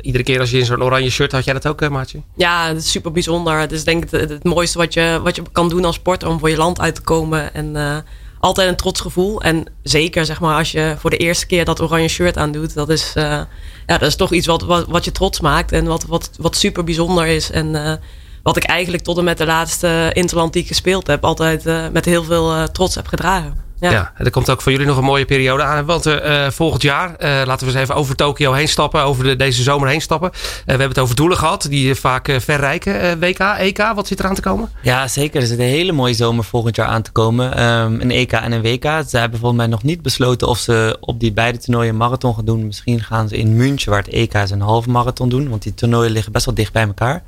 [0.00, 2.22] iedere keer als je in zo'n oranje shirt had jij dat ook, Maatje?
[2.36, 3.58] Ja, het is super bijzonder.
[3.58, 6.28] Het is denk ik het, het, mooiste wat je, wat je kan doen als sporter
[6.28, 7.54] om voor je land uit te komen.
[7.54, 8.04] En
[8.40, 9.42] altijd een trots gevoel.
[9.42, 12.74] En zeker zeg maar als je voor de eerste keer dat oranje shirt aandoet.
[12.74, 13.48] Dat is, ja,
[13.86, 15.72] dat is toch iets wat, wat, wat je trots maakt.
[15.72, 17.50] En wat, wat, wat super bijzonder is.
[17.50, 18.00] En
[18.42, 21.24] wat ik eigenlijk tot en met de laatste Interland die ik gespeeld heb.
[21.24, 23.67] Altijd met heel veel trots heb gedragen.
[23.80, 23.90] Ja.
[23.90, 25.84] ja, er komt ook voor jullie nog een mooie periode aan.
[25.84, 29.02] Want uh, volgend jaar, uh, laten we eens even over Tokio heen stappen.
[29.02, 30.30] Over de, deze zomer heen stappen.
[30.32, 33.18] Uh, we hebben het over doelen gehad die vaak ver rijken.
[33.20, 34.70] WK, EK, wat zit eraan te komen?
[34.82, 35.40] Ja, zeker.
[35.40, 37.62] Er zit een hele mooie zomer volgend jaar aan te komen.
[37.62, 38.84] Um, een EK en een WK.
[39.08, 42.34] Ze hebben volgens mij nog niet besloten of ze op die beide toernooien een marathon
[42.34, 42.66] gaan doen.
[42.66, 45.48] Misschien gaan ze in München, waar het EK is, een halve marathon doen.
[45.48, 47.22] Want die toernooien liggen best wel dicht bij elkaar.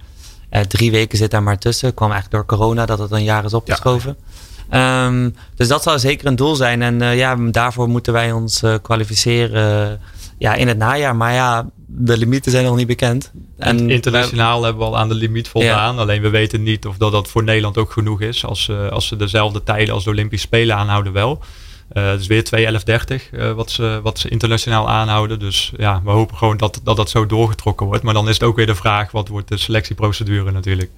[0.69, 1.95] drie weken zit daar maar tussen.
[1.95, 4.17] Kwam eigenlijk door corona dat het een jaar is opgeschoven.
[4.19, 4.49] Ja.
[4.73, 6.83] Um, dus dat zou zeker een doel zijn.
[6.83, 9.97] En uh, ja, daarvoor moeten wij ons uh, kwalificeren uh,
[10.39, 11.17] ja, in het najaar.
[11.17, 13.33] Maar ja, de limieten zijn nog niet bekend.
[13.59, 15.95] En Internationaal hebben we al aan de limiet voldaan.
[15.95, 16.01] Ja.
[16.01, 18.45] Alleen we weten niet of dat, dat voor Nederland ook genoeg is.
[18.45, 21.43] Als, als ze dezelfde tijden als de Olympische Spelen aanhouden wel.
[21.93, 22.45] dus weer
[23.31, 25.39] 2.11.30 wat, ze, wat ze internationaal aanhouden.
[25.39, 28.03] Dus ja, we hopen gewoon dat, dat dat zo doorgetrokken wordt.
[28.03, 30.91] Maar dan is het ook weer de vraag, wat wordt de selectieprocedure natuurlijk.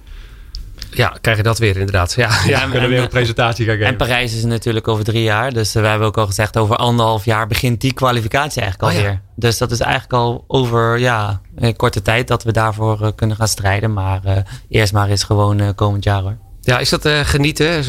[0.93, 2.13] Ja, krijg je dat weer inderdaad.
[2.13, 3.89] Ja, ja, we kunnen weer een presentatie gaan geven.
[3.89, 5.53] En Parijs is natuurlijk over drie jaar.
[5.53, 9.09] Dus we hebben ook al gezegd, over anderhalf jaar begint die kwalificatie eigenlijk alweer.
[9.09, 9.21] Oh, ja.
[9.35, 13.37] Dus dat is eigenlijk al over ja, een korte tijd dat we daarvoor uh, kunnen
[13.37, 13.93] gaan strijden.
[13.93, 14.37] Maar uh,
[14.69, 16.37] eerst maar eens gewoon uh, komend jaar hoor.
[16.65, 17.65] Ja, is dat uh, genieten?
[17.65, 17.85] Uh,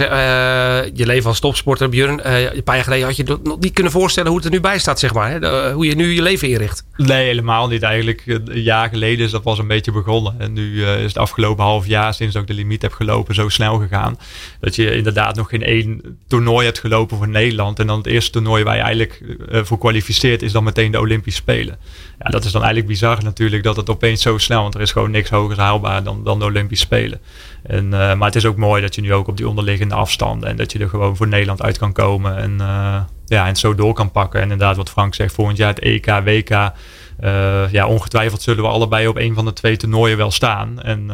[0.94, 2.20] je leven als topsporter, Björn.
[2.26, 4.60] Uh, een paar jaar geleden had je nog niet kunnen voorstellen hoe het er nu
[4.60, 5.30] bij staat, zeg maar.
[5.30, 5.72] Hè?
[5.72, 6.84] hoe je nu je leven inricht.
[6.96, 7.82] Nee, helemaal niet.
[7.82, 10.34] Eigenlijk een jaar geleden is dat was een beetje begonnen.
[10.38, 13.78] En nu is het afgelopen half jaar, sinds ik de limiet heb gelopen, zo snel
[13.78, 14.18] gegaan.
[14.60, 17.78] Dat je inderdaad nog geen één toernooi hebt gelopen voor Nederland.
[17.78, 21.40] En dan het eerste toernooi waar je eigenlijk voor kwalificeert, is dan meteen de Olympische
[21.40, 21.78] Spelen.
[22.18, 24.92] Ja, dat is dan eigenlijk bizar natuurlijk dat het opeens zo snel, want er is
[24.92, 27.20] gewoon niks hoger haalbaar dan, dan de Olympische Spelen.
[27.66, 30.56] En, maar het is ook mooi dat je nu ook op die onderliggende afstanden en
[30.56, 33.94] dat je er gewoon voor Nederland uit kan komen en, uh, ja, en zo door
[33.94, 34.40] kan pakken.
[34.40, 36.50] En inderdaad, wat Frank zegt, volgend jaar het EK, WK.
[36.50, 40.82] Uh, ja, ongetwijfeld zullen we allebei op een van de twee toernooien wel staan.
[40.82, 41.06] En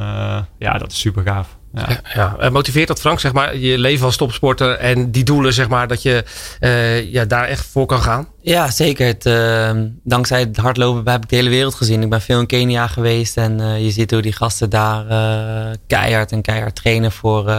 [0.59, 1.59] ja, dat is super gaaf.
[1.73, 1.89] Ja.
[2.15, 2.51] Ja, ja.
[2.51, 6.03] Motiveert dat Frank, zeg maar, je leven als topsporter en die doelen, zeg maar, dat
[6.03, 6.25] je
[6.61, 8.29] uh, ja, daar echt voor kan gaan?
[8.41, 9.07] Ja, zeker.
[9.07, 9.71] Het, uh,
[10.05, 12.03] dankzij het hardlopen heb ik de hele wereld gezien.
[12.03, 15.05] Ik ben veel in Kenia geweest en uh, je ziet hoe die gasten daar
[15.87, 17.55] keihard en keihard trainen voor,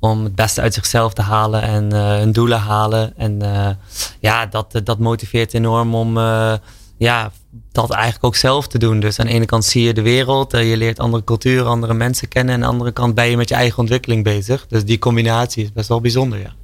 [0.00, 3.12] om het beste uit zichzelf te halen en hun doelen halen.
[3.16, 3.40] En
[4.20, 6.18] ja, dat, dat motiveert enorm om
[6.98, 7.30] ja,
[7.72, 9.00] dat eigenlijk ook zelf te doen.
[9.00, 12.28] Dus aan de ene kant zie je de wereld, je leert andere culturen, andere mensen
[12.28, 12.54] kennen.
[12.54, 14.66] En aan de andere kant ben je met je eigen ontwikkeling bezig.
[14.68, 16.54] Dus die combinatie is best wel bijzonder, ja.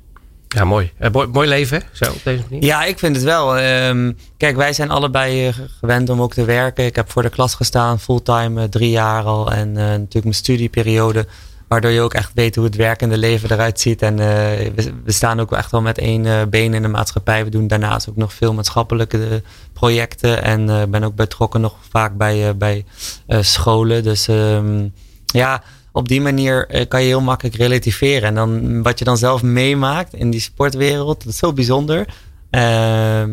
[0.49, 0.93] Ja, mooi.
[1.01, 2.65] Uh, mooi leven, zo op deze manier.
[2.65, 3.59] Ja, ik vind het wel.
[3.59, 6.85] Um, kijk, wij zijn allebei gewend om ook te werken.
[6.85, 9.53] Ik heb voor de klas gestaan, fulltime, drie jaar al.
[9.53, 11.27] En uh, natuurlijk mijn studieperiode.
[11.69, 14.03] Waardoor je ook echt weet hoe het werkende leven eruit ziet.
[14.03, 17.45] En we, we, staan ook echt wel met één been in de maatschappij.
[17.45, 20.43] We doen daarnaast ook nog veel maatschappelijke projecten.
[20.43, 22.85] En ben ook betrokken nog vaak bij, bij
[23.27, 24.03] scholen.
[24.03, 24.93] Dus um,
[25.27, 25.63] ja
[25.97, 28.29] op die manier eh, kan je heel makkelijk relativeren.
[28.29, 32.07] En dan wat je dan zelf meemaakt in die sportwereld, dat is zo bijzonder.
[32.51, 33.25] Uh,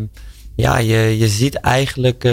[0.55, 2.23] ja, je, je ziet eigenlijk,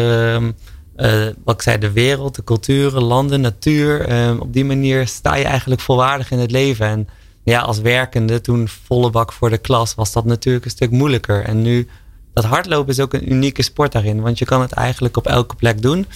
[1.00, 4.06] uh, wat ik zei, de wereld, de culturen, landen, natuur.
[4.06, 6.86] Ehm, op die manier sta je eigenlijk volwaardig in het leven.
[6.86, 7.08] En
[7.44, 11.44] ja, als werkende, toen volle bak voor de klas, was dat natuurlijk een stuk moeilijker.
[11.44, 11.88] En nu,
[12.32, 14.20] dat hardlopen is ook een unieke sport daarin.
[14.20, 16.06] Want je kan het eigenlijk op elke plek doen.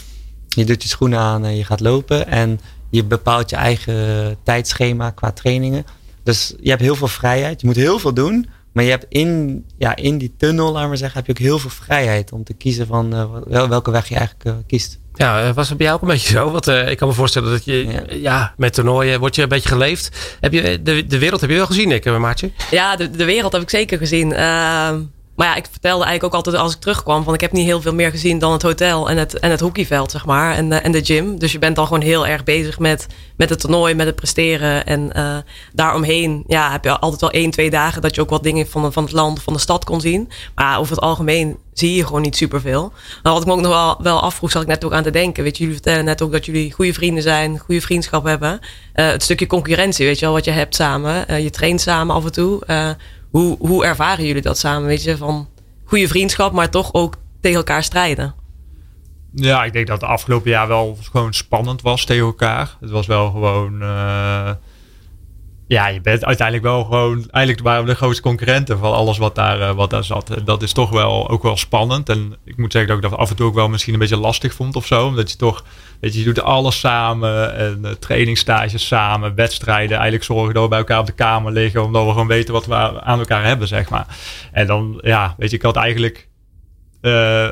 [0.49, 2.27] Je doet je schoenen aan en je gaat lopen.
[2.27, 5.87] En je bepaalt je eigen tijdschema qua trainingen.
[6.23, 7.61] Dus je hebt heel veel vrijheid.
[7.61, 8.49] Je moet heel veel doen.
[8.75, 11.59] Maar je hebt in, ja, in die tunnel, laat maar zeggen, heb je ook heel
[11.59, 13.15] veel vrijheid om te kiezen van
[13.49, 14.99] uh, welke weg je eigenlijk uh, kiest.
[15.15, 16.51] Ja, eh, was het bij jou ook een beetje zo?
[16.51, 18.03] Want uh, ik kan me voorstellen dat je, ja.
[18.09, 18.55] ja.
[18.57, 20.37] met toernooien wordt je een beetje geleefd.
[20.41, 22.51] Heb je, de, de wereld heb je wel gezien, ik, Maartje?
[22.71, 24.33] Ja, de, de wereld heb ik zeker gezien.
[25.37, 27.25] Maar ja, ik vertelde eigenlijk ook altijd als ik terugkwam...
[27.25, 29.61] van ik heb niet heel veel meer gezien dan het hotel en het, en het
[29.61, 30.55] hockeyveld, zeg maar.
[30.55, 31.39] En, uh, en de gym.
[31.39, 34.87] Dus je bent dan gewoon heel erg bezig met, met het toernooi, met het presteren.
[34.87, 35.37] En uh,
[35.73, 38.03] daaromheen ja, heb je altijd wel één, twee dagen...
[38.03, 40.31] dat je ook wat dingen van, van het land, van de stad kon zien.
[40.55, 42.93] Maar over het algemeen zie je gewoon niet superveel.
[43.23, 45.11] Maar wat ik me ook nog wel, wel afvroeg, zat ik net ook aan te
[45.11, 45.43] denken.
[45.43, 47.59] Weet je, jullie vertellen net ook dat jullie goede vrienden zijn...
[47.59, 48.61] goede vriendschap hebben.
[48.95, 51.43] Uh, het stukje concurrentie, weet je wel, wat je hebt samen.
[51.43, 52.63] je traint samen af en toe...
[53.35, 54.89] Hoe, hoe ervaren jullie dat samen?
[54.89, 55.49] Weet je, van
[55.85, 58.35] goede vriendschap, maar toch ook tegen elkaar strijden?
[59.33, 62.77] Ja, ik denk dat het afgelopen jaar wel gewoon spannend was tegen elkaar.
[62.81, 63.83] Het was wel gewoon.
[63.83, 64.51] Uh,
[65.67, 67.27] ja, je bent uiteindelijk wel gewoon.
[67.31, 70.35] Eigenlijk waren we de grootste concurrenten van alles wat daar, uh, wat daar zat.
[70.45, 72.09] Dat is toch wel ook wel spannend.
[72.09, 74.17] En ik moet zeggen dat ik dat af en toe ook wel misschien een beetje
[74.17, 75.07] lastig vond of zo.
[75.07, 75.65] Omdat je toch
[76.05, 77.57] Weet je, je doet alles samen.
[77.57, 79.93] En uh, trainingstages samen, wedstrijden.
[79.93, 81.85] Eigenlijk zorgen dat we bij elkaar op de kamer liggen.
[81.85, 84.07] Omdat we gewoon weten wat we aan elkaar hebben, zeg maar.
[84.53, 86.29] En dan, ja, weet je, ik had eigenlijk...
[87.03, 87.49] Uh,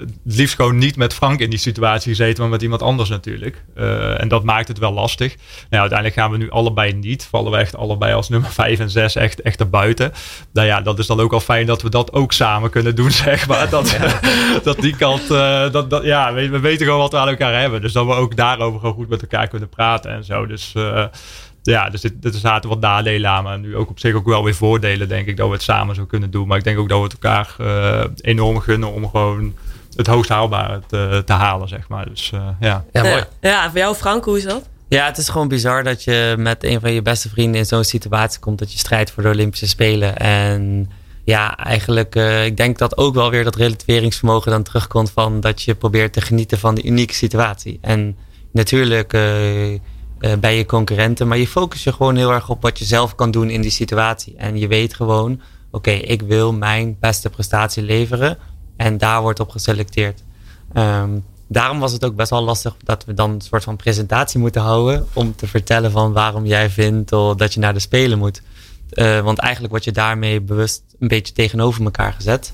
[0.00, 3.64] het liefst gewoon niet met Frank in die situatie gezeten, maar met iemand anders natuurlijk.
[3.76, 5.34] Uh, en dat maakt het wel lastig.
[5.70, 7.26] Nou, uiteindelijk gaan we nu allebei niet.
[7.30, 10.12] Vallen we echt allebei als nummer 5 en 6 echt, echt erbuiten.
[10.52, 13.10] Nou ja, dat is dan ook al fijn dat we dat ook samen kunnen doen,
[13.24, 13.70] zeg maar.
[13.70, 13.98] Dat,
[14.62, 17.60] dat die kant, uh, dat, dat, ja, we, we, weten gewoon wat we aan elkaar
[17.60, 17.80] hebben.
[17.80, 20.46] Dus dat we ook daarover gewoon goed met elkaar kunnen praten en zo.
[20.46, 20.72] Dus...
[20.76, 21.04] Uh,
[21.62, 24.54] ja, dus er zaten wat nadelen aan, maar nu ook op zich ook wel weer
[24.54, 26.46] voordelen, denk ik, dat we het samen zo kunnen doen.
[26.46, 27.56] Maar ik denk ook dat we het elkaar
[28.20, 29.54] enorm gunnen om gewoon
[30.00, 32.08] het hoogst haalbare te, te halen, zeg maar.
[32.08, 32.84] Dus uh, ja.
[32.92, 33.24] Ja, mooi.
[33.40, 34.68] Ja, voor jou Frank, hoe is dat?
[34.88, 37.84] Ja, het is gewoon bizar dat je met een van je beste vrienden in zo'n
[37.84, 40.16] situatie komt dat je strijdt voor de Olympische Spelen.
[40.16, 40.90] En
[41.24, 45.62] ja, eigenlijk, uh, ik denk dat ook wel weer dat relativeringsvermogen dan terugkomt van dat
[45.62, 47.78] je probeert te genieten van de unieke situatie.
[47.80, 48.16] En
[48.52, 49.78] natuurlijk uh, uh,
[50.40, 53.30] bij je concurrenten, maar je focus je gewoon heel erg op wat je zelf kan
[53.30, 54.34] doen in die situatie.
[54.36, 58.38] En je weet gewoon, oké, okay, ik wil mijn beste prestatie leveren.
[58.80, 60.22] En daar wordt op geselecteerd.
[60.74, 64.40] Um, daarom was het ook best wel lastig dat we dan een soort van presentatie
[64.40, 65.06] moeten houden.
[65.12, 68.42] Om te vertellen van waarom jij vindt dat je naar de Spelen moet.
[68.92, 72.52] Uh, want eigenlijk word je daarmee bewust een beetje tegenover elkaar gezet.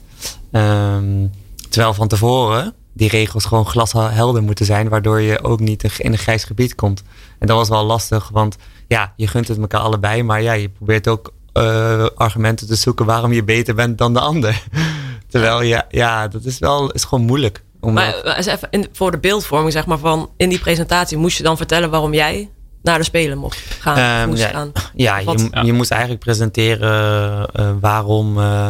[0.53, 1.31] Um,
[1.69, 6.19] terwijl van tevoren die regels gewoon glashelder moeten zijn, waardoor je ook niet in een
[6.19, 7.03] grijs gebied komt.
[7.39, 10.69] En dat was wel lastig, want ja, je gunt het elkaar allebei, maar ja, je
[10.69, 14.63] probeert ook uh, argumenten te zoeken waarom je beter bent dan de ander.
[15.29, 17.63] Terwijl ja, ja, dat is wel is gewoon moeilijk.
[17.81, 21.43] maar eh, even in, voor de beeldvorming, zeg maar, van in die presentatie moest je
[21.43, 22.51] dan vertellen waarom jij
[22.83, 24.23] naar de Spelen mocht gaan.
[24.23, 24.73] Um, moest ja, gaan.
[24.95, 28.69] ja, je, je, moest eigenlijk presenteren uh, waarom, uh,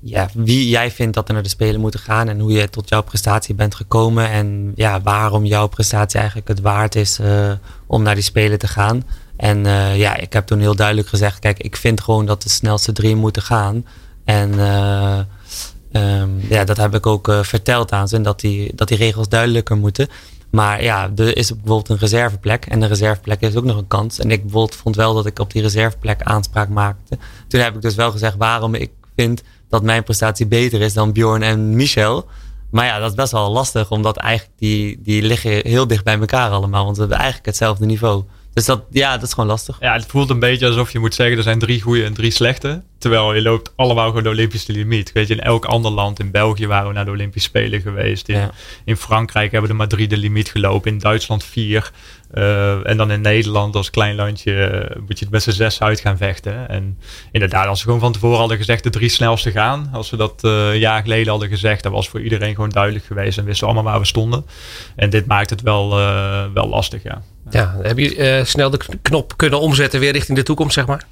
[0.00, 2.88] ja, wie jij vindt dat er naar de Spelen moeten gaan en hoe je tot
[2.88, 7.52] jouw prestatie bent gekomen en ja, waarom jouw prestatie eigenlijk het waard is uh,
[7.86, 9.04] om naar die Spelen te gaan.
[9.36, 9.64] En
[9.96, 13.16] ja, ik heb toen heel duidelijk gezegd, kijk, ik vind gewoon dat de snelste drie
[13.16, 13.86] moeten gaan.
[14.24, 14.54] En
[15.96, 19.76] um, ja, dat heb ik ook verteld aan ze, dat die, dat die regels duidelijker
[19.76, 20.08] moeten.
[20.50, 22.66] Maar ja, er is bijvoorbeeld een reserveplek.
[22.66, 24.18] En de reserveplek is ook nog een kans.
[24.18, 27.18] En ik bijvoorbeeld vond wel dat ik op die reserveplek aanspraak maakte.
[27.48, 31.12] Toen heb ik dus wel gezegd waarom ik vind dat mijn prestatie beter is dan
[31.12, 32.26] Bjorn en Michel.
[32.70, 36.18] Maar ja, dat is best wel lastig, omdat eigenlijk die, die liggen heel dicht bij
[36.18, 36.84] elkaar allemaal.
[36.84, 38.24] Want we hebben eigenlijk hetzelfde niveau.
[38.52, 39.76] Dus dat, ja, dat is gewoon lastig.
[39.80, 42.30] Ja, het voelt een beetje alsof je moet zeggen er zijn drie goede en drie
[42.30, 42.82] slechte.
[43.06, 45.12] Terwijl je loopt allemaal gewoon de Olympische limiet.
[45.12, 48.28] Weet je, in elk ander land, in België waren we naar de Olympische Spelen geweest.
[48.28, 48.50] In,
[48.84, 50.90] in Frankrijk hebben we maar drie de limiet gelopen.
[50.90, 51.90] In Duitsland vier.
[52.34, 55.80] Uh, en dan in Nederland als klein landje uh, moet je het met z'n zes
[55.80, 56.68] uit gaan vechten.
[56.68, 56.98] En
[57.32, 59.90] inderdaad, als we gewoon van tevoren hadden gezegd de drie snelste gaan.
[59.92, 63.04] Als we dat uh, een jaar geleden hadden gezegd, dat was voor iedereen gewoon duidelijk
[63.04, 63.38] geweest.
[63.38, 64.46] En wisten allemaal waar we stonden.
[64.96, 65.90] En dit maakt het wel,
[66.54, 67.22] wel lastig, ja.
[67.50, 71.04] Ja, heb je snel de knop kunnen omzetten weer richting de toekomst, zeg maar?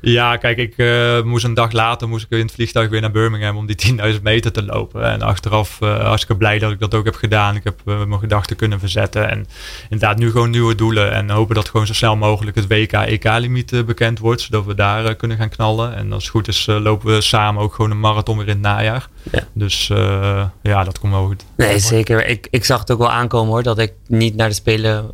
[0.00, 3.10] Ja, kijk, ik uh, moest een dag later moest ik in het vliegtuig weer naar
[3.10, 5.04] Birmingham om die 10.000 meter te lopen.
[5.04, 7.56] En achteraf uh, hartstikke blij dat ik dat ook heb gedaan.
[7.56, 9.30] Ik heb uh, mijn gedachten kunnen verzetten.
[9.30, 9.46] En
[9.82, 11.12] inderdaad nu gewoon nieuwe doelen.
[11.12, 14.40] En hopen dat gewoon zo snel mogelijk het WK-EK-limiet bekend wordt.
[14.40, 15.96] Zodat we daar kunnen gaan knallen.
[15.96, 18.62] En als het goed is lopen we samen ook gewoon een marathon weer in het
[18.62, 19.08] najaar.
[19.32, 19.46] Ja.
[19.52, 19.86] Dus
[20.62, 21.44] ja, dat komt wel goed.
[21.56, 22.26] Nee, zeker.
[22.26, 23.62] Ik, ik zag het ook wel aankomen hoor.
[23.62, 25.10] Dat ik niet naar de Spelen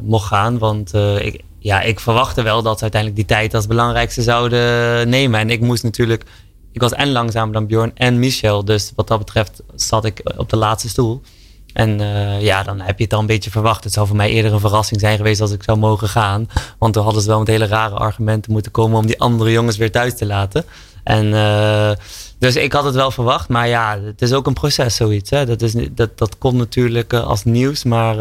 [0.00, 0.58] mocht gaan.
[0.58, 5.40] Want ik ja, ik verwachtte wel dat ze uiteindelijk die tijd als belangrijkste zouden nemen.
[5.40, 6.24] En ik moest natuurlijk,
[6.72, 8.64] ik was en langzamer dan Bjorn en Michel.
[8.64, 11.22] Dus wat dat betreft zat ik op de laatste stoel.
[11.72, 13.84] En uh, ja, dan heb je het dan een beetje verwacht.
[13.84, 16.48] Het zou voor mij eerder een verrassing zijn geweest als ik zou mogen gaan.
[16.78, 19.76] Want toen hadden ze wel met hele rare argumenten moeten komen om die andere jongens
[19.76, 20.64] weer thuis te laten.
[21.04, 21.90] En uh,
[22.38, 23.48] dus ik had het wel verwacht.
[23.48, 25.30] Maar ja, het is ook een proces zoiets.
[25.30, 25.46] Hè.
[25.46, 27.84] Dat, is, dat, dat komt natuurlijk uh, als nieuws.
[27.84, 28.16] Maar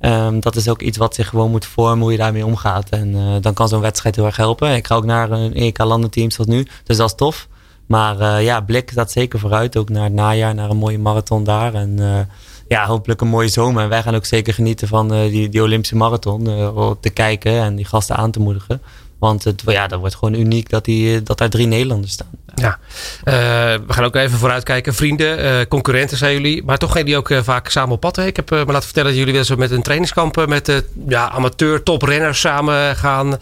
[0.00, 2.88] Um, dat is ook iets wat zich gewoon moet vormen, hoe je daarmee omgaat.
[2.88, 4.74] En uh, dan kan zo'n wedstrijd heel erg helpen.
[4.74, 7.48] Ik ga ook naar een EK-landenteam tot nu, dus dat is tof.
[7.86, 11.44] Maar uh, ja, blik staat zeker vooruit, ook naar het najaar, naar een mooie marathon
[11.44, 11.74] daar.
[11.74, 12.18] En uh,
[12.68, 13.82] ja, hopelijk een mooie zomer.
[13.82, 16.44] En wij gaan ook zeker genieten van die, die Olympische marathon,
[17.00, 18.82] te kijken en die gasten aan te moedigen.
[19.18, 22.30] Want het, ja, dat wordt gewoon uniek dat, die, dat daar drie Nederlanders staan.
[22.54, 22.78] Ja,
[23.24, 23.34] uh,
[23.86, 24.94] we gaan ook even vooruitkijken.
[24.94, 28.16] Vrienden, uh, concurrenten zijn jullie, maar toch gaan jullie ook uh, vaak samen op pad.
[28.16, 28.26] Hè?
[28.26, 31.82] Ik heb me laten vertellen dat jullie wel eens met een trainingskamp met ja, amateur
[31.82, 33.38] toprenners samen gaan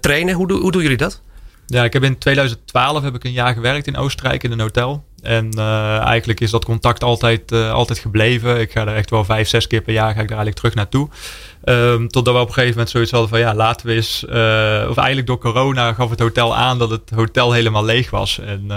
[0.00, 0.34] trainen.
[0.34, 1.20] Hoe, hoe doen jullie dat?
[1.66, 5.04] Ja, ik heb in 2012 heb ik een jaar gewerkt in Oostenrijk in een hotel.
[5.22, 8.60] En uh, eigenlijk is dat contact altijd, uh, altijd gebleven.
[8.60, 10.74] Ik ga er echt wel vijf, zes keer per jaar ga ik daar eigenlijk terug
[10.74, 11.08] naartoe.
[11.64, 14.24] Um, totdat we op een gegeven moment zoiets hadden van ja, laten we eens.
[14.28, 18.38] Uh, of eigenlijk door corona gaf het hotel aan dat het hotel helemaal leeg was.
[18.38, 18.70] En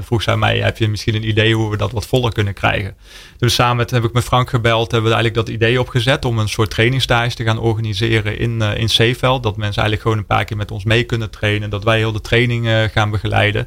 [0.00, 2.96] vroeg zij mij: heb je misschien een idee hoe we dat wat voller kunnen krijgen?
[3.38, 6.38] Dus samen met, heb ik met Frank gebeld, hebben we eigenlijk dat idee opgezet om
[6.38, 9.42] een soort trainingstage te gaan organiseren in, in Zeeveld.
[9.42, 11.70] Dat mensen eigenlijk gewoon een paar keer met ons mee kunnen trainen.
[11.70, 13.66] Dat wij heel de training gaan begeleiden.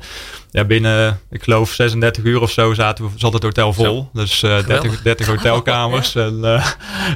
[0.51, 4.10] Ja, binnen, ik geloof 36 uur of zo zaten we, zat het hotel vol.
[4.13, 6.13] Dus uh, 30, 30, hotelkamers.
[6.13, 6.25] ja.
[6.25, 6.67] En uh,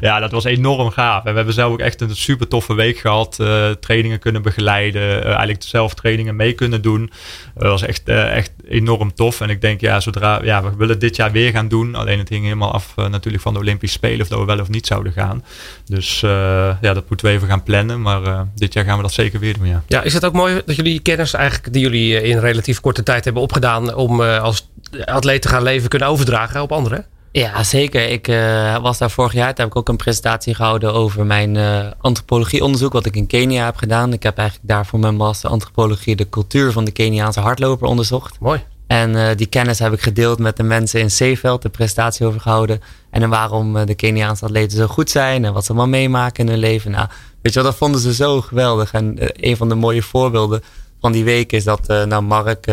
[0.02, 1.26] ja, dat was enorm gaaf.
[1.26, 3.38] En we hebben zelf ook echt een super toffe week gehad.
[3.42, 5.02] Uh, trainingen kunnen begeleiden.
[5.02, 7.12] Uh, eigenlijk zelf trainingen mee kunnen doen.
[7.54, 9.42] Dat was echt, echt enorm tof.
[9.42, 11.96] En ik denk, ja, zodra, ja, we willen dit jaar weer gaan doen.
[11.96, 14.22] Alleen het hing helemaal af natuurlijk van de Olympische Spelen.
[14.22, 15.44] Of dat we wel of niet zouden gaan.
[15.86, 18.02] Dus ja, dat moeten we even gaan plannen.
[18.02, 19.84] Maar dit jaar gaan we dat zeker weer doen, ja.
[19.88, 23.24] Ja, is het ook mooi dat jullie kennis eigenlijk, die jullie in relatief korte tijd
[23.24, 24.70] hebben opgedaan om als
[25.06, 27.06] atleet te gaan leven kunnen overdragen op anderen?
[27.36, 28.10] Ja, zeker.
[28.10, 29.48] Ik uh, was daar vorig jaar.
[29.48, 32.94] Toen heb ik ook een presentatie gehouden over mijn uh, antropologieonderzoek.
[32.94, 34.14] Wat ik in Kenia heb gedaan.
[34.14, 38.40] Ik heb eigenlijk daar voor mijn master antropologie de cultuur van de Keniaanse hardloper onderzocht.
[38.40, 38.64] Mooi.
[38.88, 42.42] En uh, die kennis heb ik gedeeld met de mensen in Zeeveld, de presentatie over
[42.42, 42.82] gehouden.
[43.10, 46.60] En waarom de Keniaanse atleten zo goed zijn en wat ze allemaal meemaken in hun
[46.60, 46.92] leven.
[46.92, 47.08] Nou,
[47.42, 48.94] weet je wel, dat vonden ze zo geweldig.
[48.94, 50.62] En een van de mooie voorbeelden
[51.02, 52.68] van die week is dat, nou, Mark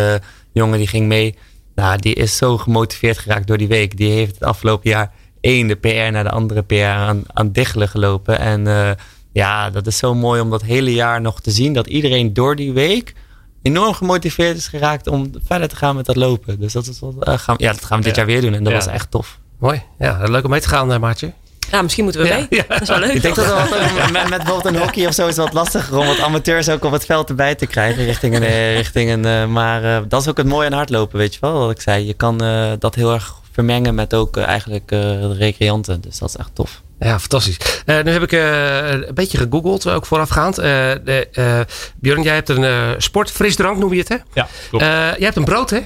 [0.52, 1.36] jongen die ging mee.
[1.74, 3.96] Nou, die is zo gemotiveerd geraakt door die week.
[3.96, 7.88] Die heeft het afgelopen jaar één de PR naar de andere PR aan, aan diggelen
[7.88, 8.38] gelopen.
[8.38, 8.90] En uh,
[9.32, 11.72] ja, dat is zo mooi om dat hele jaar nog te zien.
[11.72, 13.14] Dat iedereen door die week
[13.62, 16.60] enorm gemotiveerd is geraakt om verder te gaan met dat lopen.
[16.60, 18.54] Dus dat, is wat, uh, gaan, ja, dat gaan we dit jaar weer doen.
[18.54, 19.38] En dat was echt tof.
[19.58, 19.82] mooi.
[19.98, 21.32] Ja, leuk om mee te gaan, Maartje.
[21.70, 22.46] Ja, misschien moeten we mee.
[22.50, 22.64] Ja.
[22.68, 23.12] Dat is wel leuk.
[23.12, 23.70] Ik denk dat het wat,
[24.12, 26.92] met, met bijvoorbeeld een hockey of zo is wat lastiger om wat amateurs ook op
[26.92, 28.04] het veld erbij te krijgen.
[28.04, 31.58] Richting een, richting een, maar dat is ook het mooie aan hardlopen, weet je wel.
[31.58, 32.38] Wat ik zei, je kan
[32.78, 36.00] dat heel erg vermengen met ook eigenlijk de recreanten.
[36.00, 36.82] Dus dat is echt tof.
[36.98, 37.56] Ja, fantastisch.
[37.86, 40.58] Uh, nu heb ik uh, een beetje gegoogeld, ook voorafgaand.
[40.58, 44.16] Uh, de, Björn, jij hebt een sportfrisdrank, noem je het, hè?
[44.32, 44.84] Ja, klopt.
[44.84, 45.80] jij hebt een brood, hè?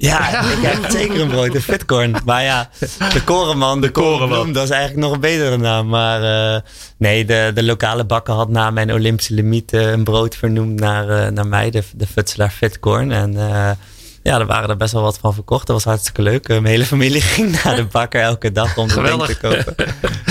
[0.00, 2.16] Ja, ik heb zeker een brood, een fitcorn.
[2.24, 2.70] Maar ja,
[3.12, 5.88] de korenman, de, de korenman, dat is eigenlijk nog een betere naam.
[5.88, 6.62] Maar
[6.96, 11.46] nee, de, de lokale bakker had na mijn Olympische limiet een brood vernoemd naar, naar
[11.46, 13.12] mij, de, de Futselaar Fitcorn.
[13.12, 13.32] En
[14.22, 15.66] ja, er waren er best wel wat van verkocht.
[15.66, 16.48] Dat was hartstikke leuk.
[16.48, 19.74] Mijn hele familie ging naar de bakker elke dag om de ding te kopen.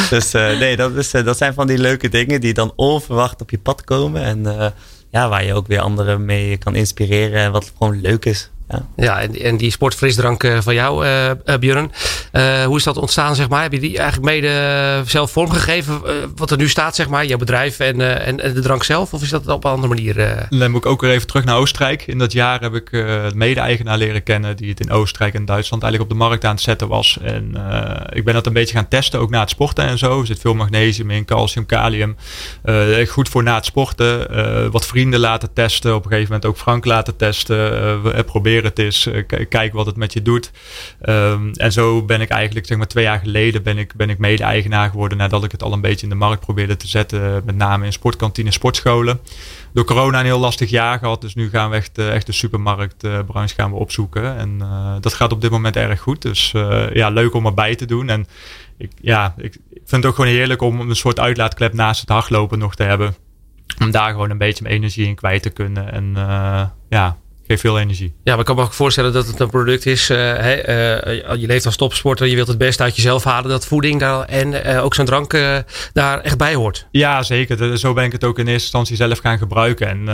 [0.09, 3.59] dus nee, dat, is, dat zijn van die leuke dingen die dan onverwacht op je
[3.59, 4.23] pad komen.
[4.23, 4.73] En
[5.11, 7.39] ja, waar je ook weer anderen mee kan inspireren.
[7.39, 8.49] En wat gewoon leuk is.
[8.69, 11.91] Ja, ja en, en die sportfrisdrank eh, van jou, uh, Björn.
[12.31, 13.61] Uh, hoe is dat ontstaan, zeg maar?
[13.61, 16.01] Heb je die eigenlijk mede zelf vormgegeven?
[16.35, 19.13] wat er nu staat, zeg maar, jouw bedrijf en, en, en, de drank zelf?
[19.13, 20.47] Of is dat op een andere manier?
[20.49, 22.07] Dan moet ik ook weer even terug naar Oostenrijk.
[22.07, 24.55] In dat jaar heb ik de mede-eigenaar leren kennen...
[24.55, 27.17] die het in Oostenrijk en Duitsland eigenlijk op de markt aan het zetten was.
[27.21, 27.55] En
[28.09, 30.19] ik ben dat een beetje gaan testen, ook na het sporten en zo.
[30.19, 32.15] Er zit veel magnesium in, calcium, kalium.
[33.07, 34.71] goed voor na het sporten.
[34.71, 35.95] wat vrienden laten testen.
[35.95, 37.57] Op een gegeven moment ook Frank laten testen.
[38.03, 39.05] we proberen het is.
[39.05, 40.51] Uh, kijk wat het met je doet.
[41.09, 44.17] Um, en zo ben ik eigenlijk, zeg maar twee jaar geleden, ben ik, ben ik
[44.17, 45.17] mede-eigenaar geworden.
[45.17, 47.41] Nadat ik het al een beetje in de markt probeerde te zetten.
[47.45, 49.19] Met name in sportkantines, sportscholen.
[49.73, 51.21] Door corona een heel lastig jaar gehad.
[51.21, 54.37] Dus nu gaan we echt, uh, echt de supermarktbranche gaan we opzoeken.
[54.37, 54.57] En
[55.01, 56.21] dat gaat op dit moment erg goed.
[56.21, 56.51] Dus
[56.93, 58.09] ja, leuk om erbij te doen.
[58.09, 58.27] En
[58.77, 62.59] ik, ja, ik vind het ook gewoon heerlijk om een soort uitlaatklep naast het hardlopen
[62.59, 63.15] nog te hebben.
[63.81, 65.91] Om daar gewoon een beetje mijn energie in kwijt te kunnen.
[65.91, 66.13] En
[66.89, 67.17] ja,
[67.49, 68.13] geeft veel energie.
[68.23, 70.09] Ja, maar ik kan me ook voorstellen dat het een product is.
[70.09, 70.17] Uh,
[71.37, 73.49] je leeft als topsporter, je wilt het beste uit jezelf halen.
[73.49, 75.37] Dat voeding daar en uh, ook zo'n drank
[75.93, 76.87] daar echt bij hoort.
[76.91, 77.77] Ja, zeker.
[77.77, 79.87] zo ben ik het ook in eerste instantie zelf gaan gebruiken.
[79.87, 80.09] En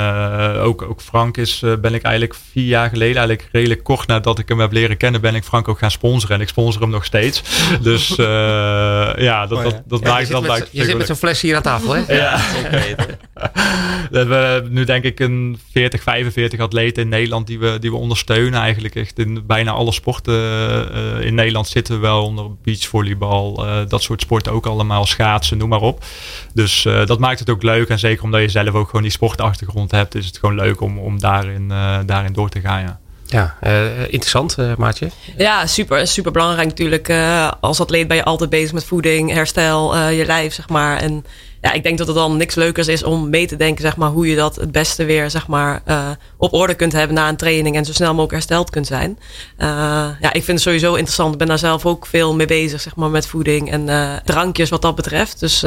[0.59, 4.49] ook, ook Frank is, ben ik eigenlijk vier jaar geleden, eigenlijk redelijk kort nadat ik
[4.49, 6.35] hem heb leren kennen, ben ik Frank ook gaan sponsoren.
[6.35, 7.43] En ik sponsor hem nog steeds.
[7.81, 11.55] Dus ja, dat, oh, dat, dat ja, dat met, Je zit met zo'n fles hier
[11.55, 12.13] aan tafel, hè?
[12.15, 12.39] Ja,
[12.71, 13.17] zeker.
[14.11, 17.97] we hebben nu denk ik een 40, 45 atleten in Nederland die we, die we
[17.97, 18.59] ondersteunen.
[18.59, 23.65] Eigenlijk echt in bijna alle sporten uh, in Nederland zitten we wel onder beachvolleybal.
[23.65, 25.05] Uh, dat soort sporten ook allemaal.
[25.05, 26.03] Schaatsen, noem maar op.
[26.53, 27.89] Dus uh, dat maakt het ook leuk.
[27.89, 30.97] En zeker omdat je zelf ook gewoon die sportachtergrond hebt, is het gewoon leuk om,
[30.97, 31.67] om daarin,
[32.05, 32.81] daarin door te gaan.
[32.81, 32.99] Ja.
[33.27, 35.09] Ja, uh, interessant, uh, Maatje.
[35.37, 37.09] Ja, super, super belangrijk natuurlijk.
[37.09, 40.97] Uh, als atleet ben je altijd bezig met voeding, herstel, je lijf, zeg maar.
[40.97, 41.25] En
[41.65, 44.09] ja, ik denk dat het dan niks leukers is om mee te denken, zeg maar,
[44.09, 45.81] hoe je dat het beste weer, zeg maar,
[46.37, 49.19] op orde kunt hebben na een training en zo snel mogelijk hersteld kunt zijn.
[50.19, 51.31] ja, ik vind het sowieso interessant.
[51.33, 53.89] Ik ben daar zelf ook veel mee bezig, zeg maar, met voeding en
[54.25, 55.39] drankjes wat dat betreft.
[55.39, 55.65] Dus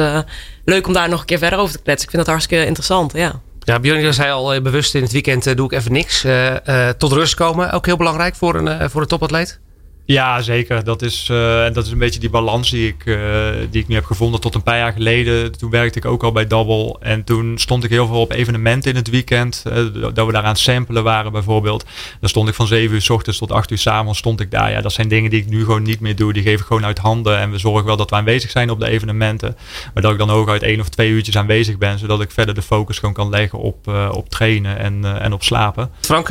[0.65, 2.05] leuk om daar nog een keer verder over te kletsen.
[2.05, 3.41] Ik vind dat hartstikke interessant, ja.
[3.69, 6.25] Ja, Björn zei al eh, bewust in het weekend eh, doe ik even niks.
[6.97, 9.59] Tot rust komen, ook heel belangrijk voor een, voor een topatleet.
[10.11, 10.83] Ja, zeker.
[10.83, 13.17] Dat is, uh, dat is een beetje die balans die ik, uh,
[13.69, 14.41] die ik nu heb gevonden.
[14.41, 16.95] Tot een paar jaar geleden, toen werkte ik ook al bij Double.
[16.99, 19.63] En toen stond ik heel veel op evenementen in het weekend.
[19.67, 19.73] Uh,
[20.13, 21.85] dat we daar aan samplen waren bijvoorbeeld.
[22.19, 24.51] Dan stond ik van 7 uur s ochtends tot 8 uur s avonds stond ik
[24.51, 24.71] daar.
[24.71, 26.33] Ja, dat zijn dingen die ik nu gewoon niet meer doe.
[26.33, 27.39] Die geef ik gewoon uit handen.
[27.39, 29.57] En we zorgen wel dat we aanwezig zijn op de evenementen.
[29.93, 31.99] Maar dat ik dan ook uit één of twee uurtjes aanwezig ben.
[31.99, 35.89] Zodat ik verder de focus gewoon kan leggen op, op trainen en, en op slapen.
[36.01, 36.27] Frank,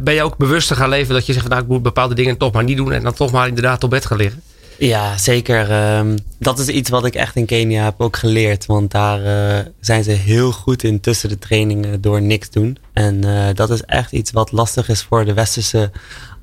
[0.00, 2.36] ben je ook bewust te gaan leven dat je zegt, nou ik moet bepaalde dingen
[2.36, 2.92] toch maar niet doen.
[2.92, 4.42] En dan toch maar inderdaad op bed gaan liggen?
[4.78, 5.70] Ja, zeker.
[5.70, 8.66] Ehm, dat is iets wat ik echt in Kenia heb ook geleerd.
[8.66, 12.78] Want daar uh, zijn ze heel goed in tussen de trainingen door niks doen.
[12.92, 15.90] En uh, dat is echt iets wat lastig is voor de westerse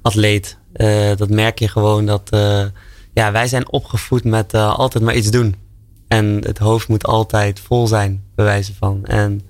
[0.02, 0.58] atleet.
[0.76, 2.30] Uh, dat merk je gewoon dat
[3.14, 5.56] ja, wij zijn opgevoed met altijd maar iets doen.
[6.08, 9.06] En het hoofd moet altijd vol zijn, bij wijze van.
[9.06, 9.42] En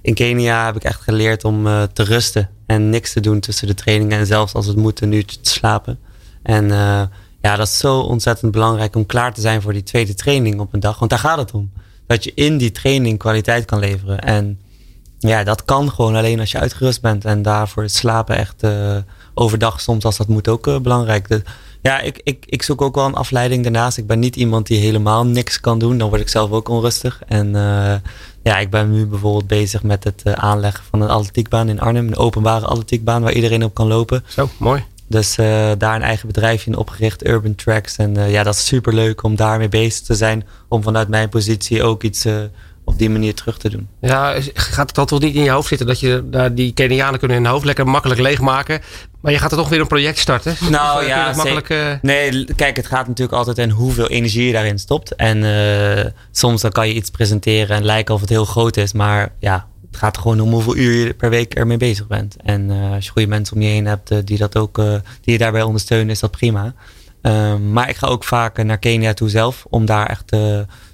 [0.00, 3.74] in Kenia heb ik echt geleerd om te rusten en niks te doen tussen de
[3.74, 4.18] trainingen.
[4.18, 5.98] En zelfs als het moet, een uurtje te slapen.
[6.42, 7.02] En uh,
[7.40, 10.72] ja, dat is zo ontzettend belangrijk om klaar te zijn voor die tweede training op
[10.72, 10.98] een dag.
[10.98, 11.72] Want daar gaat het om.
[12.06, 14.18] Dat je in die training kwaliteit kan leveren.
[14.18, 14.60] En
[15.18, 17.24] ja, dat kan gewoon alleen als je uitgerust bent.
[17.24, 18.96] En daarvoor slapen echt uh,
[19.34, 21.42] overdag soms als dat moet ook uh, belangrijk.
[21.82, 23.98] Ja, ik, ik, ik zoek ook wel een afleiding daarnaast.
[23.98, 25.98] Ik ben niet iemand die helemaal niks kan doen.
[25.98, 27.22] Dan word ik zelf ook onrustig.
[27.26, 27.50] En
[28.42, 32.06] ja, ik ben nu bijvoorbeeld bezig met het aanleggen van een atletiekbaan in Arnhem.
[32.06, 34.24] Een openbare atletiekbaan waar iedereen op kan lopen.
[34.28, 34.84] Zo, mooi.
[35.08, 35.46] Dus uh,
[35.78, 37.96] daar een eigen bedrijfje in opgericht, Urban Tracks.
[37.96, 40.46] En uh, ja, dat is super leuk om daarmee bezig te zijn.
[40.68, 42.36] Om vanuit mijn positie ook iets uh,
[42.84, 43.88] op die manier terug te doen.
[44.00, 47.18] Ja, gaat het dan toch niet in je hoofd zitten dat je daar die Kenianen
[47.18, 48.80] kunnen hun hoofd lekker makkelijk leegmaken.
[49.20, 50.56] Maar je gaat er toch weer een project starten.
[50.70, 55.14] Nou ja, makkelijk, nee, kijk, het gaat natuurlijk altijd in hoeveel energie je daarin stopt.
[55.14, 58.92] En soms dan kan je iets presenteren en lijken of het heel groot is.
[58.92, 62.36] Maar ja, het gaat gewoon om hoeveel uur je per week ermee bezig bent.
[62.36, 64.76] En uh, als je goede mensen om je heen hebt die, dat ook,
[65.20, 66.74] die je daarbij ondersteunen, is dat prima.
[67.22, 69.66] Um, maar ik ga ook vaak naar Kenia toe zelf.
[69.68, 70.36] Om daar echt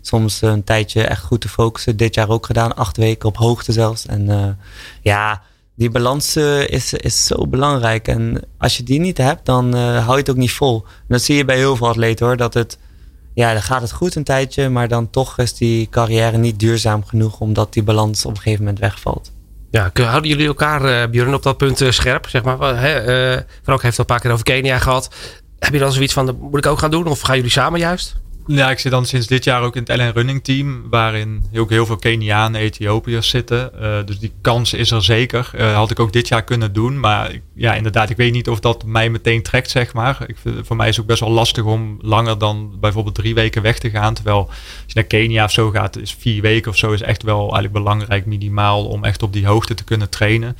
[0.00, 1.96] soms een tijdje echt goed te focussen.
[1.96, 2.76] Dit jaar ook gedaan.
[2.76, 4.06] Acht weken op hoogte zelfs.
[4.06, 4.58] En
[5.02, 5.42] ja,
[5.74, 6.36] die balans
[6.66, 8.08] is, is zo belangrijk.
[8.08, 10.84] En als je die niet hebt, dan hou je het ook niet vol.
[10.84, 12.36] En dat zie je bij heel veel atleten hoor.
[12.36, 12.78] Dat het,
[13.38, 14.68] ja, dan gaat het goed een tijdje.
[14.68, 17.40] Maar dan toch is die carrière niet duurzaam genoeg.
[17.40, 19.32] Omdat die balans op een gegeven moment wegvalt.
[19.70, 22.28] Ja, houden jullie elkaar, uh, op dat punt uh, scherp?
[22.28, 25.14] Zeg maar, hè, uh, Frank heeft al een paar keer over Kenia gehad.
[25.58, 27.06] Heb je dan zoiets van, dat moet ik ook gaan doen?
[27.06, 28.16] Of gaan jullie samen juist?
[28.50, 31.70] Ja, ik zit dan sinds dit jaar ook in het LN Running Team, waarin ook
[31.70, 33.70] heel veel Kenianen, Ethiopiërs zitten.
[33.80, 35.50] Uh, dus die kans is er zeker.
[35.54, 37.00] Uh, had ik ook dit jaar kunnen doen.
[37.00, 40.24] Maar ja, inderdaad, ik weet niet of dat mij meteen trekt, zeg maar.
[40.26, 43.62] Ik voor mij is het ook best wel lastig om langer dan bijvoorbeeld drie weken
[43.62, 44.14] weg te gaan.
[44.14, 47.22] Terwijl als je naar Kenia of zo gaat, is vier weken of zo is echt
[47.22, 50.56] wel eigenlijk belangrijk, minimaal, om echt op die hoogte te kunnen trainen.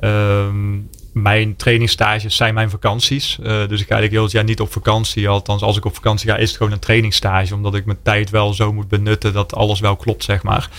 [0.00, 0.88] Um,
[1.22, 3.38] mijn trainingsstages zijn mijn vakanties.
[3.40, 5.28] Uh, dus ik ga eigenlijk heel het jaar niet op vakantie.
[5.28, 7.54] Althans, als ik op vakantie ga, is het gewoon een trainingsstage.
[7.54, 10.70] Omdat ik mijn tijd wel zo moet benutten dat alles wel klopt, zeg maar.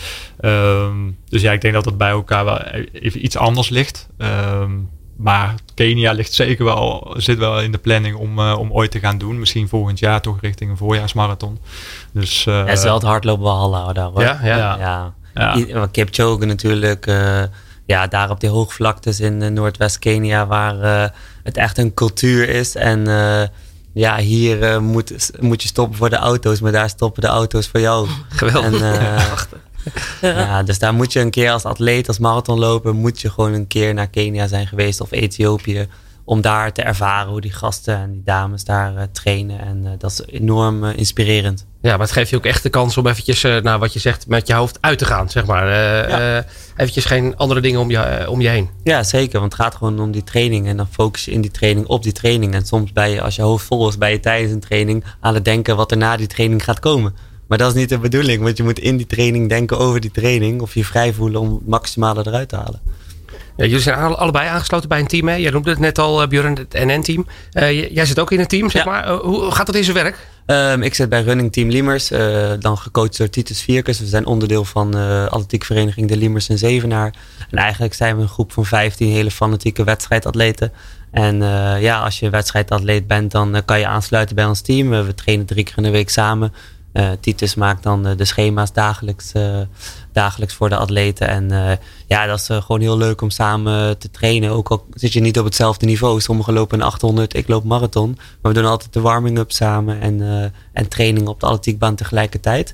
[0.41, 2.61] Um, dus ja, ik denk dat het bij elkaar wel
[2.91, 4.07] even iets anders ligt.
[4.17, 8.91] Um, maar Kenia ligt zeker wel, zit wel in de planning om, uh, om ooit
[8.91, 9.39] te gaan doen.
[9.39, 11.59] Misschien volgend jaar toch richting een voorjaarsmarathon.
[12.11, 14.21] Dus, uh, ja, zelf hardlopen wel hallo daar hoor.
[14.21, 14.57] Ja, ja.
[14.57, 15.13] ja.
[15.33, 15.55] ja.
[15.67, 15.87] ja.
[15.91, 17.05] Kipchoge natuurlijk
[17.87, 21.09] ja, daar op die hoogvlaktes in uh, Noordwest-Kenia, waar uh,
[21.43, 22.75] het echt een cultuur is.
[22.75, 23.41] En uh,
[23.93, 27.79] ja, hier moet, moet je stoppen voor de auto's, maar daar stoppen de auto's voor
[27.79, 28.07] jou.
[28.29, 29.49] Geweldig.
[30.21, 33.53] En, ja, dus daar moet je een keer als atleet, als marathonloper, moet je gewoon
[33.53, 35.87] een keer naar Kenia zijn geweest of Ethiopië.
[36.29, 39.59] Om daar te ervaren hoe die gasten en die dames daar trainen.
[39.59, 41.65] En dat is enorm inspirerend.
[41.81, 43.99] Ja, maar het geeft je ook echt de kans om eventjes, uh, nou, wat je
[43.99, 45.67] zegt, met je hoofd uit te gaan, zeg maar.
[45.67, 46.45] Ja.
[46.75, 48.69] eventjes geen andere dingen om je, om je heen.
[48.83, 49.39] Ja, zeker.
[49.39, 50.67] Want het gaat gewoon om die training.
[50.67, 52.53] En dan focus je in die training op die training.
[52.53, 55.33] En soms bij je, als je hoofd vol is, bij je tijdens een training aan
[55.33, 57.15] het denken wat er na die training gaat komen.
[57.47, 60.11] Maar dat is niet de bedoeling, want je moet in die training denken over die
[60.11, 60.61] training.
[60.61, 62.81] Of je vrij voelen om het maximale eruit te halen.
[63.57, 65.27] Ja, jullie zijn allebei aangesloten bij een team.
[65.27, 65.35] Hè?
[65.35, 67.27] Jij noemde het net al, Björn, het NN-team.
[67.91, 68.91] jij zit ook in een team, zeg ja.
[68.91, 69.09] maar.
[69.09, 70.27] hoe gaat dat in zijn werk?
[70.45, 73.99] Um, ik zit bij Running Team Liemers, uh, dan gecoacht door Titus Vierkes.
[73.99, 77.13] We zijn onderdeel van uh, atletiekvereniging De Liemers en Zevenaar.
[77.49, 80.71] En eigenlijk zijn we een groep van 15 hele fanatieke wedstrijdatleten.
[81.11, 81.37] En
[81.79, 84.89] ja, als je wedstrijdatleet bent, dan kan je aansluiten bij ons team.
[84.89, 86.53] we trainen drie keer in de week samen.
[86.97, 89.59] Uh, Titus maakt dan de schema's dagelijks, uh,
[90.13, 91.27] dagelijks voor de atleten.
[91.27, 94.51] En ja, dat is gewoon heel leuk om samen te trainen.
[94.51, 96.21] Ook al zit je niet op hetzelfde niveau.
[96.21, 98.17] Sommigen lopen een 800, ik loop marathon.
[98.41, 100.21] Maar we doen altijd de warming-up samen en,
[100.73, 102.73] en training op de atletiekbaan tegelijkertijd.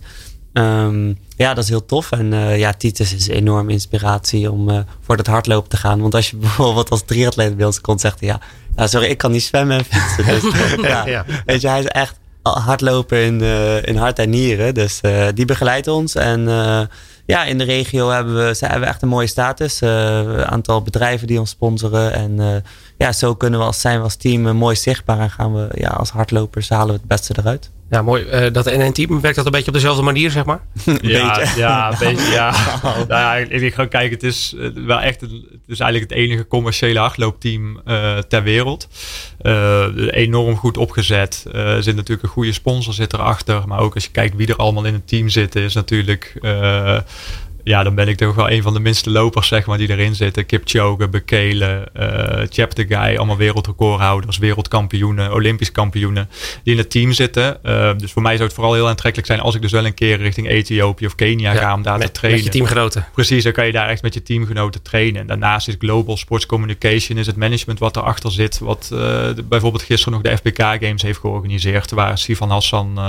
[0.53, 2.11] Um, ja, dat is heel tof.
[2.11, 6.01] En ja, Titus is een enorme inspiratie om voor dat hardlopen te gaan.
[6.01, 8.39] Want als je bijvoorbeeld als triatleet bij ons komt, zegt hij ja,
[8.75, 10.25] nou, sorry, ik kan niet zwemmen en fietsen.
[10.33, 11.25] Dus, ja, ja.
[11.45, 14.73] Weet je, hij is echt hardlopen in, uh, in hart en nieren.
[14.73, 16.15] Dus uh, die begeleidt ons.
[16.15, 16.81] En uh,
[17.25, 19.81] ja, in de regio hebben we, hebben we echt een mooie status.
[19.81, 22.13] Een aantal bedrijven die ons sponsoren.
[22.13, 22.63] En
[22.97, 25.19] ja, zo kunnen we als, zijn we als team mooi zichtbaar.
[25.19, 27.71] En gaan we ja, als hardlopers halen we het beste eruit.
[27.93, 28.23] Ja, mooi.
[28.23, 30.59] Uh, dat NN-team, werkt dat een beetje op dezelfde manier, zeg maar?
[31.01, 31.59] ja, beetje.
[31.59, 32.55] ja, een beetje, ja.
[33.07, 35.31] nou ja, ik ga kijken, het is wel echt, het
[35.67, 38.87] is eigenlijk het enige commerciële hardloopteam uh, ter wereld.
[39.41, 41.45] Uh, enorm goed opgezet.
[41.51, 43.67] er zit natuurlijk een goede sponsor zit erachter.
[43.67, 46.39] Maar ook als je kijkt wie er allemaal in het team zitten, is natuurlijk
[47.63, 50.15] ja, dan ben ik toch wel een van de minste lopers, zeg maar, die erin
[50.15, 50.45] zitten.
[50.45, 52.03] Kipchoge, Bekele, uh,
[52.49, 56.29] Chapter Guy, allemaal wereldrecordhouders, wereldkampioenen, Olympisch kampioenen,
[56.63, 57.57] die in het team zitten.
[57.65, 59.93] Uh, dus voor mij zou het vooral heel aantrekkelijk zijn als ik dus wel een
[59.93, 62.43] keer richting Ethiopië of Kenia ja, ga om daar met, te trainen.
[62.43, 63.07] Met je teamgenoten.
[63.13, 65.21] Precies, dan kan je daar echt met je teamgenoten trainen.
[65.21, 68.99] En daarnaast is Global Sports Communication, is het management wat erachter zit, wat uh,
[69.43, 72.99] bijvoorbeeld gisteren nog de FBK Games heeft georganiseerd, waar Sivan Hassan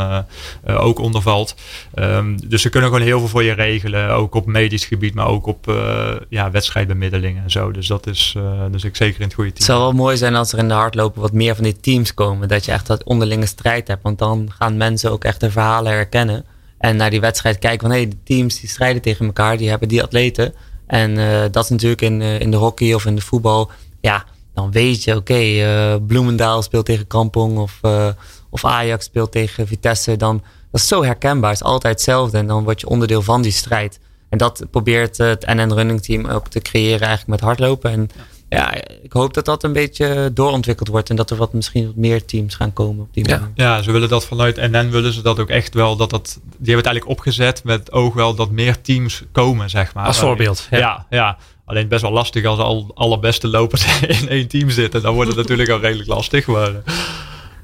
[0.66, 1.54] ook onder valt.
[1.94, 5.14] Um, dus ze kunnen gewoon heel veel voor je regelen, ook op op medisch gebied,
[5.14, 7.70] maar ook op uh, ja, wedstrijdbemiddeling en zo.
[7.70, 9.66] Dus dat is uh, dus ik zeker in het goede team.
[9.66, 12.14] Het zou wel mooi zijn als er in de hardlopen wat meer van die teams
[12.14, 12.48] komen.
[12.48, 14.02] Dat je echt dat onderlinge strijd hebt.
[14.02, 16.44] Want dan gaan mensen ook echt de verhalen herkennen.
[16.78, 19.88] En naar die wedstrijd kijken van hé, de teams die strijden tegen elkaar, die hebben
[19.88, 20.54] die atleten.
[20.86, 23.70] En uh, dat is natuurlijk in, in de hockey of in de voetbal.
[24.00, 24.24] Ja,
[24.54, 27.80] dan weet je, oké, Bloemendaal speelt tegen Kampong of,
[28.50, 30.16] of Ajax speelt tegen Vitesse.
[30.16, 32.38] Dan, dat is zo herkenbaar, het is altijd hetzelfde.
[32.38, 34.00] En dan word je onderdeel van die strijd.
[34.34, 37.90] En dat probeert het NN Running Team ook te creëren eigenlijk met hardlopen.
[37.90, 38.10] En
[38.48, 41.10] ja, ik hoop dat dat een beetje doorontwikkeld wordt.
[41.10, 43.50] En dat er wat, misschien wat meer teams gaan komen op die manier.
[43.54, 45.96] Ja, ze willen dat vanuit NN willen ze dat ook echt wel.
[45.96, 49.94] Dat dat, die hebben het eigenlijk opgezet met oog wel dat meer teams komen, zeg
[49.94, 50.06] maar.
[50.06, 50.66] Als voorbeeld.
[50.70, 51.06] Ja, ja.
[51.10, 51.36] ja.
[51.64, 55.02] Alleen best wel lastig als al allerbeste lopers in één team zitten.
[55.02, 56.46] Dan wordt het natuurlijk al redelijk lastig.
[56.46, 56.72] Maar,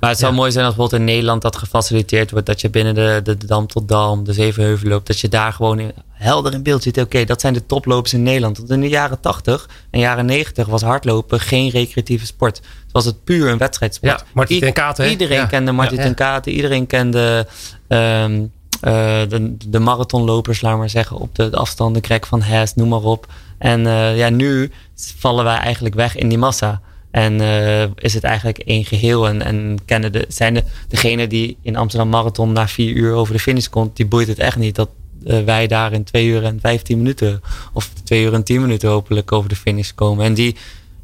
[0.00, 2.46] maar het zou mooi zijn als bijvoorbeeld in Nederland dat gefaciliteerd wordt.
[2.46, 5.06] Dat je binnen de, de, Dam tot Dam, de Zevenheuvel loopt.
[5.06, 7.00] Dat je daar gewoon in, helder in beeld ziet.
[7.00, 8.58] Oké, dat zijn de toplopers in Nederland.
[8.58, 12.56] Want in de jaren 80 en jaren 90 was hardlopen geen recreatieve sport.
[12.56, 14.20] Het was het puur een wedstrijdsport.
[14.20, 15.10] Ja, Martin ten Katen.
[15.10, 16.52] Iedereen kende Martin ten Katen.
[16.52, 17.46] Iedereen kende
[17.88, 18.90] um, uh,
[19.28, 21.16] de, de marathonlopers, laat maar zeggen.
[21.16, 23.26] Op de, de afstanden, Greg van Hess, noem maar op.
[23.58, 24.72] En uh, ja, nu
[25.18, 26.80] vallen wij eigenlijk weg in die massa.
[27.10, 29.28] En uh, is het eigenlijk één geheel.
[29.28, 33.32] En, en kennen de, zijn de, degene die in Amsterdam Marathon na vier uur over
[33.32, 34.88] de finish komt, die boeit het echt niet dat
[35.24, 37.40] uh, wij daar in twee uur en vijftien minuten,
[37.72, 40.24] of twee uur en tien minuten hopelijk over de finish komen.
[40.24, 40.56] En die,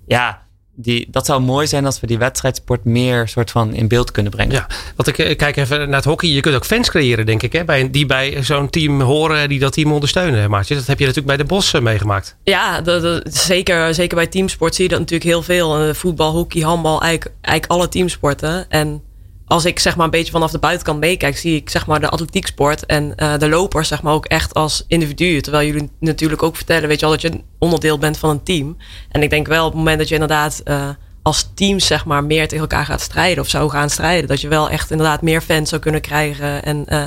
[0.07, 0.46] ja,
[0.77, 4.33] die, dat zou mooi zijn als we die wedstrijdsport meer soort van in beeld kunnen
[4.33, 4.55] brengen.
[4.55, 4.67] Ja,
[4.97, 6.29] want ik, ik kijk even naar het hockey.
[6.29, 7.65] Je kunt ook fans creëren, denk ik, hè?
[7.65, 10.51] Bij, die bij zo'n team horen, die dat team ondersteunen.
[10.51, 12.37] Maartje, dat heb je natuurlijk bij de Bos meegemaakt.
[12.43, 15.95] Ja, dat, dat, zeker, zeker bij teamsport zie je dat natuurlijk heel veel.
[15.95, 18.71] Voetbal, hockey, handbal, eigenlijk, eigenlijk alle teamsporten.
[18.71, 19.03] En
[19.47, 22.09] als ik zeg maar een beetje vanaf de buitenkant meekijk, zie ik zeg maar de
[22.09, 25.43] atletieksport en uh, de lopers zeg maar ook echt als individuen.
[25.43, 28.43] Terwijl jullie natuurlijk ook vertellen, weet je wel, dat je een onderdeel bent van een
[28.43, 28.77] team.
[29.09, 30.89] En ik denk wel op het moment dat je inderdaad uh,
[31.23, 34.49] als team zeg maar meer tegen elkaar gaat strijden of zou gaan strijden, dat je
[34.49, 37.05] wel echt inderdaad meer fans zou kunnen krijgen en uh,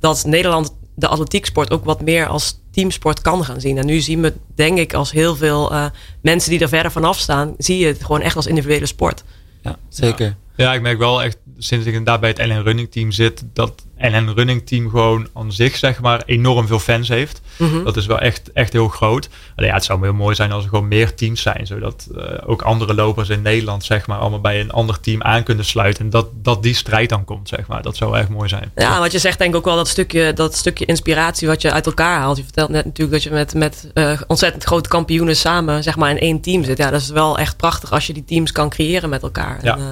[0.00, 3.78] dat Nederland de atletieksport ook wat meer als teamsport kan gaan zien.
[3.78, 5.72] En nu zien we denk ik als heel veel
[6.20, 9.24] mensen die er verder vanaf staan, zie je het gewoon echt als individuele sport.
[9.62, 10.26] Ja, zeker.
[10.26, 10.36] Ja.
[10.56, 13.84] Ja, ik merk wel echt sinds ik inderdaad bij het NN Running Team zit, dat
[13.98, 17.40] NN Running Team gewoon aan zich zeg maar enorm veel fans heeft.
[17.56, 17.84] Mhm.
[17.84, 19.28] Dat is wel echt, echt heel groot.
[19.56, 22.22] Alleen ja, het zou heel mooi zijn als er gewoon meer teams zijn, zodat uh,
[22.46, 26.04] ook andere lopers in Nederland zeg maar allemaal bij een ander team aan kunnen sluiten.
[26.04, 27.82] En dat, dat die strijd dan komt, zeg maar.
[27.82, 28.70] Dat zou echt mooi zijn.
[28.74, 31.72] Ja, wat je zegt denk ik ook wel dat stukje, dat stukje inspiratie wat je
[31.72, 32.36] uit elkaar haalt.
[32.36, 36.10] Je vertelt net natuurlijk dat je met, met uh, ontzettend grote kampioenen samen zeg maar
[36.10, 36.78] in één team zit.
[36.78, 39.58] Ja, dat is wel echt prachtig als je die teams kan creëren met elkaar.
[39.62, 39.76] Ja.
[39.76, 39.86] En, uh,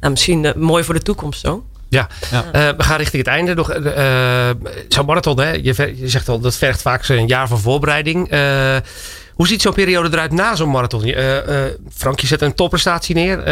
[0.00, 1.64] nou, misschien uh, mooi voor de toekomst zo.
[1.88, 2.44] Ja, ja.
[2.44, 3.54] Uh, we gaan richting het einde.
[3.54, 4.50] Nog, uh,
[4.88, 5.50] zo'n marathon, hè?
[5.50, 8.28] Je, je, zegt al, dat vergt vaak een jaar van voorbereiding.
[9.34, 11.14] hoe ziet zo'n periode eruit na zo'n marathon?
[11.92, 13.42] Frank, je zet een topprestatie neer.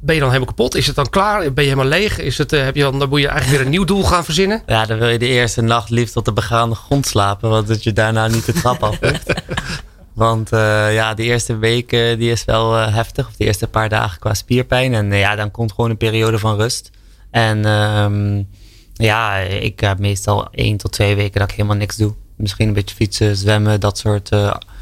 [0.00, 0.74] ben je dan helemaal kapot?
[0.74, 1.38] Is het dan klaar?
[1.52, 2.18] Ben je helemaal leeg?
[2.18, 4.62] Is het, heb je dan, dan moet je eigenlijk weer een nieuw doel gaan verzinnen?
[4.66, 7.50] Ja, dan wil je de eerste nacht liefst op de begaande grond slapen.
[7.50, 9.32] Want dat je daarna niet de trap af hoeft.
[10.18, 13.26] Want uh, ja, de eerste week uh, die is wel uh, heftig.
[13.26, 14.94] Of de eerste paar dagen qua spierpijn.
[14.94, 16.90] En ja, dan komt gewoon een periode van rust.
[17.30, 18.48] En um,
[18.92, 22.14] ja, ik heb meestal één tot twee weken dat ik helemaal niks doe.
[22.36, 24.30] Misschien een beetje fietsen, zwemmen, dat soort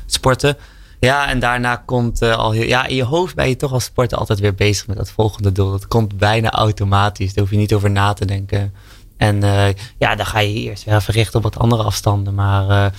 [0.07, 0.57] sporten.
[1.01, 2.67] Ja, en daarna komt al heel...
[2.67, 5.53] Ja, in je hoofd ben je toch als sporter altijd weer bezig met dat volgende
[5.53, 5.71] doel.
[5.71, 7.35] Dat komt bijna automatisch.
[7.35, 8.75] Daar hoef je niet over na te denken.
[9.17, 9.41] En
[9.99, 12.35] ja, dan ga je eerst weer even richten op wat andere afstanden.
[12.35, 12.93] Maar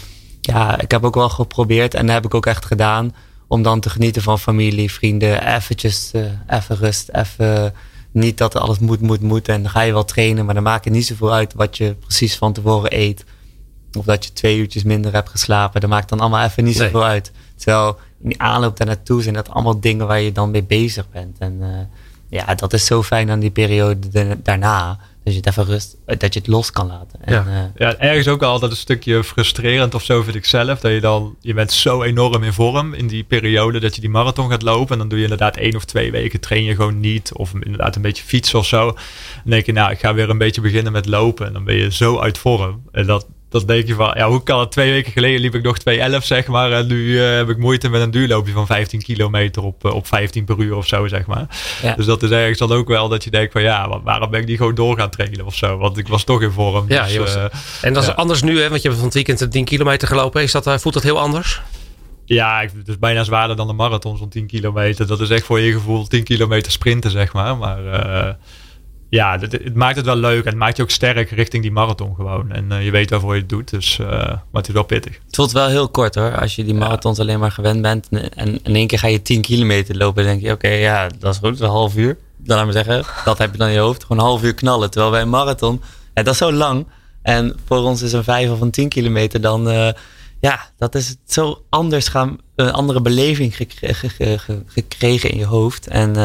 [0.47, 3.15] ja, ik heb ook wel geprobeerd en dat heb ik ook echt gedaan.
[3.47, 5.55] Om dan te genieten van familie, vrienden.
[5.55, 7.73] Eventjes, uh, even rust, even
[8.11, 9.47] niet dat alles moet, moet, moet.
[9.47, 11.93] En dan ga je wel trainen, maar dan maakt het niet zoveel uit wat je
[11.93, 13.25] precies van tevoren eet.
[13.97, 15.81] Of dat je twee uurtjes minder hebt geslapen.
[15.81, 17.09] Dat maakt dan allemaal even niet zoveel nee.
[17.09, 17.31] uit.
[17.55, 21.09] Terwijl in die aanloop daar naartoe zijn dat allemaal dingen waar je dan mee bezig
[21.09, 21.37] bent.
[21.39, 21.67] En uh,
[22.29, 24.99] ja, dat is zo fijn aan die periode daarna.
[25.27, 27.19] Dat je het even rust, dat je het los kan laten.
[27.21, 27.45] En, ja.
[27.47, 30.79] Uh, ja, ergens ook altijd een stukje frustrerend of zo vind ik zelf.
[30.79, 34.09] Dat je dan, je bent zo enorm in vorm in die periode dat je die
[34.09, 34.91] marathon gaat lopen.
[34.91, 37.33] En dan doe je inderdaad één of twee weken train je gewoon niet.
[37.33, 38.85] Of inderdaad een beetje fietsen of zo.
[38.85, 38.95] Dan
[39.43, 41.47] denk je, nou, ik ga weer een beetje beginnen met lopen.
[41.47, 42.81] En dan ben je zo uit vorm.
[42.91, 44.71] En dat, dat denk je van, ja, hoe kan het?
[44.71, 46.71] Twee weken geleden liep ik nog 2.11, zeg maar.
[46.71, 50.07] En nu uh, heb ik moeite met een duurloopje van 15 kilometer op, uh, op
[50.07, 51.47] 15 per uur of zo, zeg maar.
[51.81, 51.95] Ja.
[51.95, 54.47] Dus dat is ergens dan ook wel dat je denkt van, ja, waarom ben ik
[54.47, 55.77] niet gewoon door gaan trainen of zo?
[55.77, 56.85] Want ik was toch in vorm.
[56.87, 57.43] Ja, dus, was, uh,
[57.81, 58.15] en dat is ja.
[58.15, 58.69] anders nu, hè?
[58.69, 60.41] Want je hebt van het weekend 10 kilometer gelopen.
[60.41, 61.61] Is dat, voelt dat heel anders?
[62.25, 65.07] Ja, het is bijna zwaarder dan de marathon, zo'n 10 kilometer.
[65.07, 67.57] Dat is echt voor je gevoel 10 kilometer sprinten, zeg maar.
[67.57, 67.79] Maar
[69.09, 70.43] ja, het, het, maakt het wel leuk.
[70.43, 72.51] En het maakt je ook sterk richting die marathon gewoon.
[72.51, 73.69] En uh, je weet waarvoor je het doet.
[73.69, 75.19] Dus, uh, maar het is wel pittig.
[75.25, 76.39] Het voelt wel heel kort hoor.
[76.39, 77.23] Als je die marathons ja.
[77.23, 78.07] alleen maar gewend bent.
[78.35, 80.23] En in één keer ga je 10 kilometer lopen.
[80.23, 81.49] Dan denk je, oké, okay, ja, dat is goed.
[81.49, 82.17] Dat is een half uur.
[82.37, 84.01] Dan laat maar zeggen, dat heb je dan in je hoofd.
[84.01, 84.89] Gewoon een half uur knallen.
[84.89, 85.81] Terwijl bij een marathon,
[86.13, 86.87] ja, dat is zo lang.
[87.21, 89.69] En voor ons is een 5 of een 10 kilometer dan...
[89.69, 89.89] Uh,
[90.39, 95.87] ja, dat is zo anders gaan, een andere beleving gekregen, gekregen in je hoofd.
[95.87, 96.15] En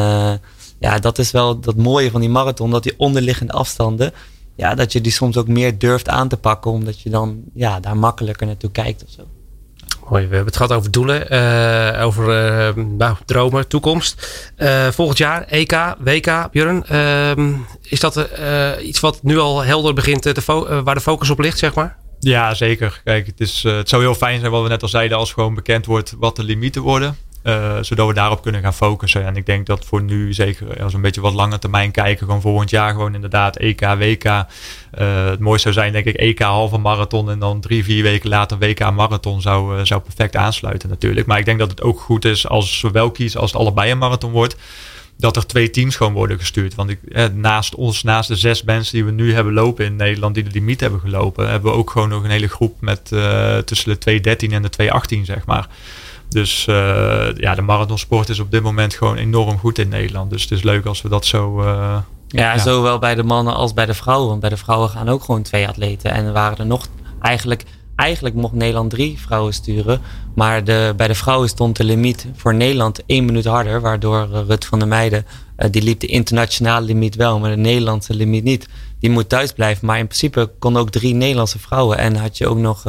[0.83, 4.13] ja, dat is wel dat mooie van die marathon, dat die onderliggende afstanden,
[4.55, 6.71] ja, dat je die soms ook meer durft aan te pakken.
[6.71, 9.23] Omdat je dan ja, daar makkelijker naartoe kijkt of zo.
[10.09, 12.23] Mooi, we hebben het gehad over doelen, uh, over
[12.77, 14.51] uh, nou, dromen, toekomst.
[14.57, 16.85] Uh, volgend jaar EK, WK, Björn.
[16.85, 18.29] Ehm, is dat
[18.81, 21.97] iets wat nu al helder begint te waar de focus op ligt, zeg maar?
[22.19, 23.01] Ja, zeker.
[23.03, 25.55] Kijk, het, is, het zou heel fijn zijn wat we net al zeiden als gewoon
[25.55, 27.17] bekend wordt wat de limieten worden.
[27.43, 29.25] Uh, zodat we daarop kunnen gaan focussen.
[29.25, 32.25] En ik denk dat voor nu, zeker als we een beetje wat langer termijn kijken,
[32.25, 34.25] gewoon volgend jaar gewoon inderdaad EK, WK.
[34.25, 34.43] Uh,
[35.25, 38.57] het mooiste zou zijn, denk ik, EK halve marathon en dan drie, vier weken later
[38.57, 41.27] WK marathon zou, uh, zou perfect aansluiten natuurlijk.
[41.27, 43.91] Maar ik denk dat het ook goed is als we wel kiezen als het allebei
[43.91, 44.55] een marathon wordt.
[45.17, 46.75] Dat er twee teams gewoon worden gestuurd.
[46.75, 46.99] Want ik,
[47.33, 50.51] naast ons, naast de zes mensen die we nu hebben lopen in Nederland, die de
[50.51, 53.05] limiet hebben gelopen, hebben we ook gewoon nog een hele groep met
[53.65, 54.69] tussen de 2.13 en de
[55.17, 55.67] 2.18, zeg maar.
[56.33, 56.75] Dus uh,
[57.35, 60.29] ja, de marathonsport is op dit moment gewoon enorm goed in Nederland.
[60.29, 61.59] Dus het is leuk als we dat zo.
[61.59, 61.65] Uh,
[62.27, 64.27] ja, ja, zowel bij de mannen als bij de vrouwen.
[64.27, 66.11] Want bij de vrouwen gaan ook gewoon twee atleten.
[66.11, 66.87] En er waren er nog
[67.21, 67.63] eigenlijk.
[67.95, 70.01] Eigenlijk mocht Nederland drie vrouwen sturen.
[70.35, 73.81] Maar de, bij de vrouwen stond de limiet voor Nederland één minuut harder.
[73.81, 75.25] Waardoor uh, Rut van der Meijden.
[75.71, 78.67] die liep de internationale limiet wel, maar de Nederlandse limiet niet.
[78.99, 79.87] Die moet thuis blijven.
[79.87, 81.97] Maar in principe kon ook drie Nederlandse vrouwen.
[81.97, 82.83] En had je ook nog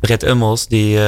[0.00, 0.98] Britt Ummels, die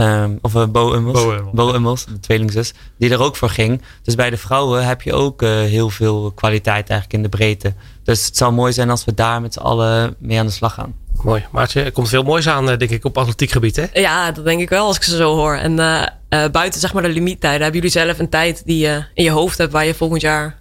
[0.00, 1.24] Um, of uh, Bo Ummels.
[1.52, 2.04] Bo Ummels.
[2.04, 2.72] de tweelingzus.
[2.98, 3.82] Die er ook voor ging.
[4.02, 7.74] Dus bij de vrouwen heb je ook uh, heel veel kwaliteit eigenlijk in de breedte.
[8.02, 10.74] Dus het zou mooi zijn als we daar met z'n allen mee aan de slag
[10.74, 10.94] gaan.
[11.22, 11.46] Mooi.
[11.52, 13.84] Maartje, er komt veel moois aan, denk ik, op atletiekgebied, hè?
[13.92, 15.54] Ja, dat denk ik wel als ik ze zo hoor.
[15.54, 16.04] En uh,
[16.50, 19.58] buiten zeg maar de limiettijden, hebben jullie zelf een tijd die je in je hoofd
[19.58, 20.60] hebt waar je volgend jaar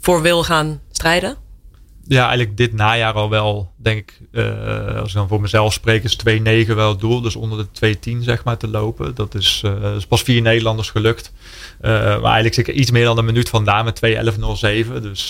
[0.00, 1.36] voor wil gaan strijden?
[2.08, 6.04] Ja, eigenlijk dit najaar al wel, denk ik, uh, als ik dan voor mezelf spreek,
[6.04, 6.18] is
[6.66, 7.20] 2-9 wel het doel.
[7.20, 9.14] Dus onder de 2-10 zeg maar te lopen.
[9.14, 9.62] Dat is,
[9.96, 11.32] is pas vier Nederlanders gelukt.
[11.80, 15.02] Uh, maar eigenlijk zeker iets meer dan een minuut vandaan met 2-11-07.
[15.02, 15.28] Dus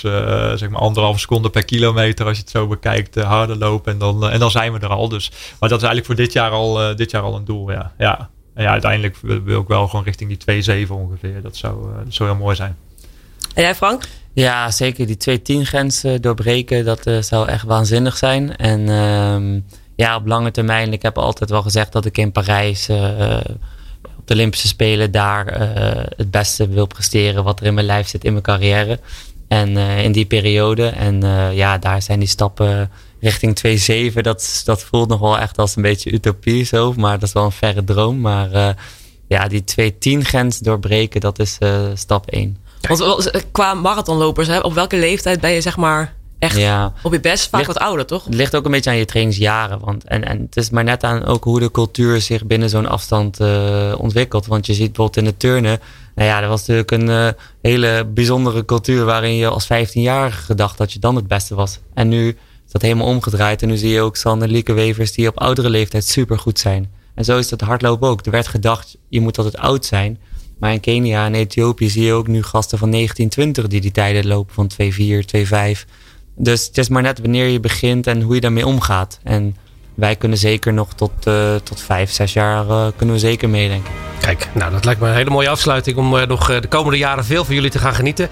[0.54, 3.92] zeg maar anderhalve seconde per kilometer als je het zo bekijkt, harder lopen.
[3.92, 5.08] En dan, en dan zijn we er al.
[5.08, 7.92] Dus, maar dat is eigenlijk voor dit jaar al, dit jaar al een doel, ja.
[7.98, 8.30] ja.
[8.54, 11.42] En ja, uiteindelijk wil ik wel gewoon richting die 2-7 ongeveer.
[11.42, 12.76] Dat zou, dat zou heel mooi zijn.
[13.54, 14.08] En jij Frank?
[14.38, 18.56] Ja, zeker die 2-10 grenzen doorbreken, dat uh, zou echt waanzinnig zijn.
[18.56, 19.60] En uh,
[19.96, 23.40] ja, op lange termijn, ik heb altijd wel gezegd dat ik in Parijs uh,
[24.18, 25.46] op de Olympische Spelen daar
[26.16, 29.00] het beste wil presteren wat er in mijn lijf zit in mijn carrière.
[29.48, 30.86] En in die periode.
[30.86, 31.20] En
[31.54, 34.20] ja, daar zijn die stappen richting 2-7.
[34.20, 36.94] Dat, dat voelt nog wel echt als een beetje utopie zo.
[36.96, 38.20] Maar dat is wel een verre droom.
[38.20, 38.76] Maar
[39.28, 39.64] ja, die
[40.18, 41.58] 2-10 grens doorbreken, dat is
[41.94, 42.67] stap 1.
[42.80, 46.92] Want qua marathonlopers, hè, op welke leeftijd ben je zeg maar echt ja.
[47.02, 47.48] op je best?
[47.48, 48.24] Vaak wat ouder, toch?
[48.24, 49.78] Het ligt ook een beetje aan je trainingsjaren.
[49.80, 52.88] Want, en, en het is maar net aan ook hoe de cultuur zich binnen zo'n
[52.88, 54.46] afstand uh, ontwikkelt.
[54.46, 55.80] Want je ziet bijvoorbeeld in de turnen.
[56.14, 57.28] Nou ja, dat was natuurlijk een uh,
[57.62, 61.78] hele bijzondere cultuur waarin je als 15-jarige gedacht dat je dan het beste was.
[61.94, 62.28] En nu
[62.66, 63.62] is dat helemaal omgedraaid.
[63.62, 66.90] En nu zie je ook Sander Lieke Wevers die op oudere leeftijd super goed zijn.
[67.14, 68.26] En zo is het hardlopen ook.
[68.26, 70.18] Er werd gedacht, je moet altijd oud zijn.
[70.58, 74.26] Maar in Kenia en Ethiopië zie je ook nu gasten van 1920 die die tijden
[74.26, 74.88] lopen van 2,4,
[75.76, 75.84] 2,5.
[76.36, 79.20] Dus het is maar net wanneer je begint en hoe je daarmee omgaat.
[79.22, 79.56] En
[79.98, 83.92] wij kunnen zeker nog tot, uh, tot vijf, zes jaar uh, kunnen we zeker meedenken.
[84.20, 87.24] Kijk, nou dat lijkt me een hele mooie afsluiting om uh, nog de komende jaren
[87.24, 88.28] veel van jullie te gaan genieten.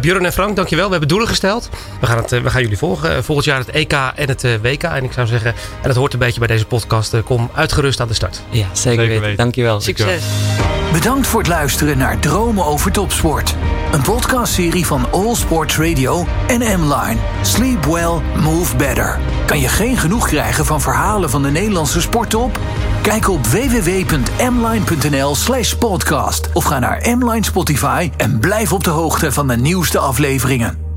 [0.00, 0.84] Björn en Frank, dankjewel.
[0.84, 1.68] We hebben doelen gesteld.
[2.00, 3.24] We gaan, het, we gaan jullie volgen.
[3.24, 4.82] volgend jaar het EK en het WK.
[4.82, 8.08] En ik zou zeggen, en dat hoort een beetje bij deze podcast, kom uitgerust aan
[8.08, 8.42] de start.
[8.50, 9.36] Ja, zeker, zeker weten.
[9.36, 9.80] Dankjewel.
[9.80, 10.22] Succes.
[10.92, 13.54] Bedankt voor het luisteren naar Dromen over Topsport.
[13.92, 17.16] Een podcastserie van All Sports Radio en M-Line.
[17.42, 19.18] Sleep well, move better.
[19.46, 20.80] Kan je geen genoeg krijgen van
[21.18, 22.58] van de Nederlandse sporttop?
[23.02, 29.32] Kijk op www.mline.nl slash podcast of ga naar M-Line Spotify en blijf op de hoogte
[29.32, 30.89] van de nieuwste afleveringen.